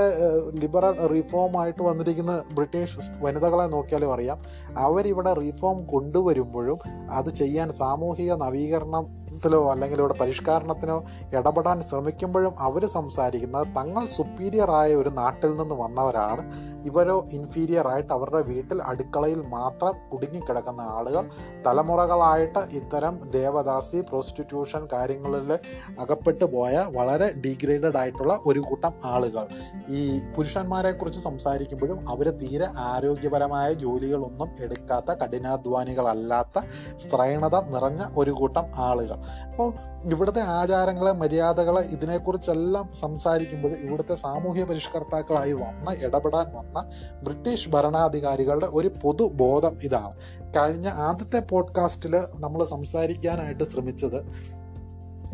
ലിബറൽ 0.54 1.06
റിഫോം 1.06 1.60
ആയിട്ട് 1.60 1.82
വന്നിരിക്കുന്ന 1.82 2.42
ബ്രിട്ടീഷ് 2.52 2.98
വനിതകളെ 3.18 3.66
നോക്കിയാലും 3.66 4.14
അറിയാം. 4.14 4.42
അവരിവിടെ 4.78 5.32
റിഫോം 5.32 5.84
കൊണ്ടുവരുമ്പോഴും 5.84 6.78
അത് 7.12 7.34
ചെയ്യാൻ 7.34 7.72
സാമൂഹിക 7.72 8.32
നവീകരണത്തിലോ 9.40 9.60
അല്ലെങ്കിൽ 9.72 9.98
ഇവിടെ 10.02 10.16
പരിഷ്കരണത്തിനോ 10.20 10.96
ഇടപെടാൻ 11.36 11.78
ശ്രമിക്കുമ്പോഴും 11.88 12.54
അവർ 12.66 12.82
സംസാരിക്കുന്നത് 12.96 13.66
തങ്ങൾ 13.78 14.02
സുപ്പീരിയർ 14.16 14.70
ആയ 14.80 14.90
ഒരു 15.02 15.10
നാട്ടിൽ 15.20 15.50
നിന്ന് 15.60 15.76
വന്നവരാണ്. 15.82 16.42
ഇവരോ 16.88 17.16
ഇൻഫീരിയർ 17.36 17.86
ആയിട്ട് 17.92 18.12
അവരുടെ 18.16 18.40
വീട്ടിൽ 18.50 18.78
അടുക്കളയിൽ 18.90 19.40
മാത്രം 19.54 19.94
കുടുങ്ങിക്കിടക്കുന്ന 20.10 20.82
ആളുകൾ 20.96 21.24
തലമുറകളായിട്ട് 21.66 22.60
ഇത്തരം 22.78 23.14
ദേവദാസി 23.36 23.98
പ്രോസ്റ്റിറ്റ്യൂഷൻ 24.10 24.82
കാര്യങ്ങളിൽ 24.92 25.50
അകപ്പെട്ടു 26.04 26.46
പോയ 26.54 26.74
വളരെ 26.96 27.28
ഡീഗ്രേഡഡ് 27.44 27.98
ആയിട്ടുള്ള 28.02 28.34
ഒരു 28.50 28.62
കൂട്ടം 28.68 28.92
ആളുകൾ. 29.12 29.44
ഈ 29.98 30.00
പുരുഷന്മാരെ 30.36 30.92
കുറിച്ച് 30.92 31.22
സംസാരിക്കുമ്പോഴും 31.28 32.00
അവർ 32.14 32.28
തീരെ 32.42 32.68
ആരോഗ്യപരമായ 32.90 33.68
ജോലികളൊന്നും 33.84 34.50
എടുക്കാത്ത 34.66 35.18
കഠിനാധ്വാനികളല്ലാത്ത 35.22 36.58
സ്ത്രൈണത 37.04 37.56
നിറഞ്ഞ 37.74 38.02
ഒരു 38.22 38.34
കൂട്ടം 38.40 38.66
ആളുകൾ. 38.88 39.20
അപ്പോൾ 39.50 39.74
ഇവിടുത്തെ 40.04 40.40
ആചാരങ്ങളെ 40.40 41.12
മര്യാദകളെ 41.12 41.80
ഇതിനെക്കുറിച്ചെല്ലാം 41.80 42.90
സംസാരിക്കുമ്പോൾ 43.00 43.68
ഇവിടുത്തെ 43.68 44.14
സാമൂഹ്യ 44.14 44.64
പരിഷ്കർത്താക്കളായി 44.64 45.52
വന്ന 45.52 45.96
ഇടപെടാൻ 46.04 46.54
വന്ന 46.54 46.90
ബ്രിട്ടീഷ് 47.22 47.68
ഭരണാധികാരികളുടെ 47.68 48.66
ഒരു 48.66 48.90
പൊതുബോധം 49.02 49.78
ഇതാണ്. 49.82 50.14
കഴിഞ്ഞ 50.56 50.88
ആദ്യത്തെ 50.88 51.38
പോഡ്കാസ്റ്റിൽ 51.38 52.16
നമ്മൾ 52.34 52.64
സംസാരിക്കാനായിട്ട് 52.64 53.64
ശ്രമിച്ചത് 53.64 54.50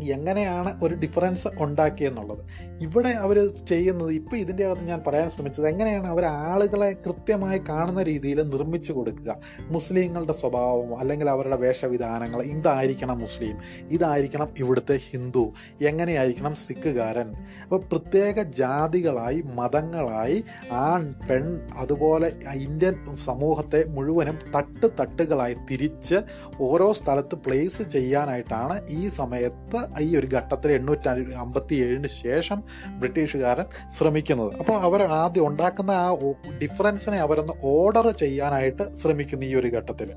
എങ്ങനെയാണ് 0.01 0.79
ഒരു 0.83 0.95
ഡിഫറൻസ് 0.95 1.47
ഉണ്ടാക്കിയെന്നുള്ളത്. 1.47 2.39
ഇവിടെ 2.81 3.09
അവർ 3.09 3.47
ചെയ്യുന്നത് 3.65 4.13
ഇപ്പോൾ 4.13 4.35
ഇതിന്റെ 4.35 4.65
അകത്ത് 4.65 4.81
ഞാൻ 4.81 5.03
പറയാൻ 5.07 5.29
ശ്രമിച്ചത് 5.29 5.67
എങ്ങനെയാണ് 5.67 6.07
അവർ 6.07 6.25
ആളുകളെ 6.25 6.95
കൃത്യമായി 7.05 7.61
കാണുന്ന 7.69 8.03
രീതിയിൽ 8.03 8.41
നിർമ്മിച്ചു 8.41 8.93
കൊടുക്കുക. 8.93 9.35
മുസ്ലിങ്ങളുടെ 9.59 10.33
സ്വഭാവം 10.33 10.99
അല്ലെങ്കിൽ 10.99 11.29
അവരുടെ 11.29 11.55
വേഷവിധാനങ്ങൾ 11.55 12.41
ഇതായിരിക്കണം 12.41 13.19
മുസ്ലിം 13.19 13.57
ഇതായിരിക്കണം 13.89 14.47
ഇവിടുത്തെ 14.57 14.99
ഹിന്ദു 15.11 15.53
എങ്ങനെയായിരിക്കണം 15.81 16.55
സിഖുകാരൻ. 16.55 17.35
അപ്പോൾ 17.63 17.81
പ്രത്യേക 17.91 18.41
ജാതികളായി 18.41 19.43
മതങ്ങളായി 19.55 20.43
ആൺ 20.71 21.13
പെൺ 21.29 21.59
അതുപോലെ 21.77 22.31
ഇന്ത്യൻ 22.53 23.17
സമൂഹത്തെ 23.25 23.85
മുഴുവനും 23.87 24.39
തട്ട് 24.55 24.87
തട്ടുകളായി 24.99 25.55
തിരിച്ച് 25.71 26.15
ഓരോ 26.59 26.93
സ്ഥലത്ത് 26.93 27.35
പ്ലേസ് 27.35 27.81
ചെയ്യാനായിട്ടാണ് 27.81 28.87
ഈ 28.89 29.07
സമയത്ത് 29.07 29.86
ഈ 29.99 30.17
ഒരു 30.17 30.27
ഘട്ടത്തിൽ 30.35 30.71
എണ്ണൂറ്റി 30.71 31.33
അമ്പത്തി 31.33 31.75
ഏഴിന് 31.75 32.07
ശേഷം 32.07 32.63
ബ്രിട്ടീഷുകാരൻ 32.87 33.65
ശ്രമിക്കുന്നത്. 33.93 34.53
അപ്പോൾ 34.59 34.73
അവർ 34.73 35.03
ആദ്യം 35.03 35.47
ഉണ്ടാക്കുന്ന 35.47 35.91
ആ 35.91 36.15
ഡിഫറൻസിനെ 36.63 37.17
അവരൊന്ന് 37.17 37.53
ഓർഡർ 37.63 38.09
ചെയ്യാനായിട്ട് 38.09 38.95
ശ്രമിക്കുന്നു 38.95 39.45
ഈ 39.45 39.55
ഒരു 39.55 39.67
ഘട്ടത്തിൽ. 39.67 40.11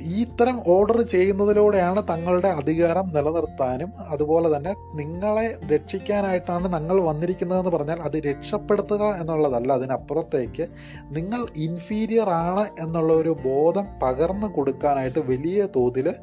ഈ 0.00 0.20
ഇത്തരം 0.22 0.62
ഓർഡർ 0.66 1.02
ചെയ്യുന്നതിലൂടെയാണ് 1.02 2.02
തങ്ങളുടെ 2.10 2.48
അധികാരം 2.48 3.06
നിലനിർത്താനും 3.08 3.92
അതുപോലെ 4.08 4.56
തന്നെ 4.56 4.74
നിങ്ങളെ 4.94 5.58
രക്ഷിക്കാനായിട്ടാണ് 5.74 6.72
ഞങ്ങൾ 6.72 7.00
വന്നിരിക്കുന്നതെന്ന് 7.00 7.70
പറഞ്ഞാൽ 7.70 8.00
അത് 8.00 8.16
രക്ഷപ്പെടുത്തുക 8.16 9.02
എന്നുള്ളതല്ല. 9.20 9.72
അതിനപ്പുറത്തേക്ക് 9.72 10.66
നിങ്ങൾ 11.04 11.46
ഇൻഫീരിയർ 11.56 12.30
ആണ് 12.30 12.66
എന്നുള്ള 12.80 13.12
ഒരു 13.12 13.36
ബോധം 13.44 13.86
പകർന്നു 14.02 14.46
കൊടുക്കാനായിട്ട് 14.46 15.18
വലിയ 15.18 15.68
തോതിൽ 15.76 16.14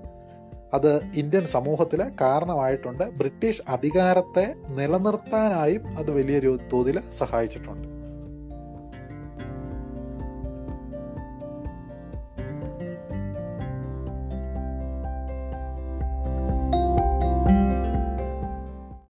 അത് 0.74 1.02
ഇന്ത്യൻ 1.16 1.46
സമൂഹത്തിൽ 1.46 2.12
കാരണമായിട്ടുണ്ട്. 2.22 3.04
ബ്രിട്ടീഷ് 3.04 3.62
അധികാരത്തെ 3.68 4.56
നിലനിർത്താനായും 4.72 5.98
അത് 5.98 6.12
വലിയൊരു 6.12 6.60
തോതിൽ 6.74 7.00
സഹായിച്ചിട്ടുണ്ട്. 7.18 8.03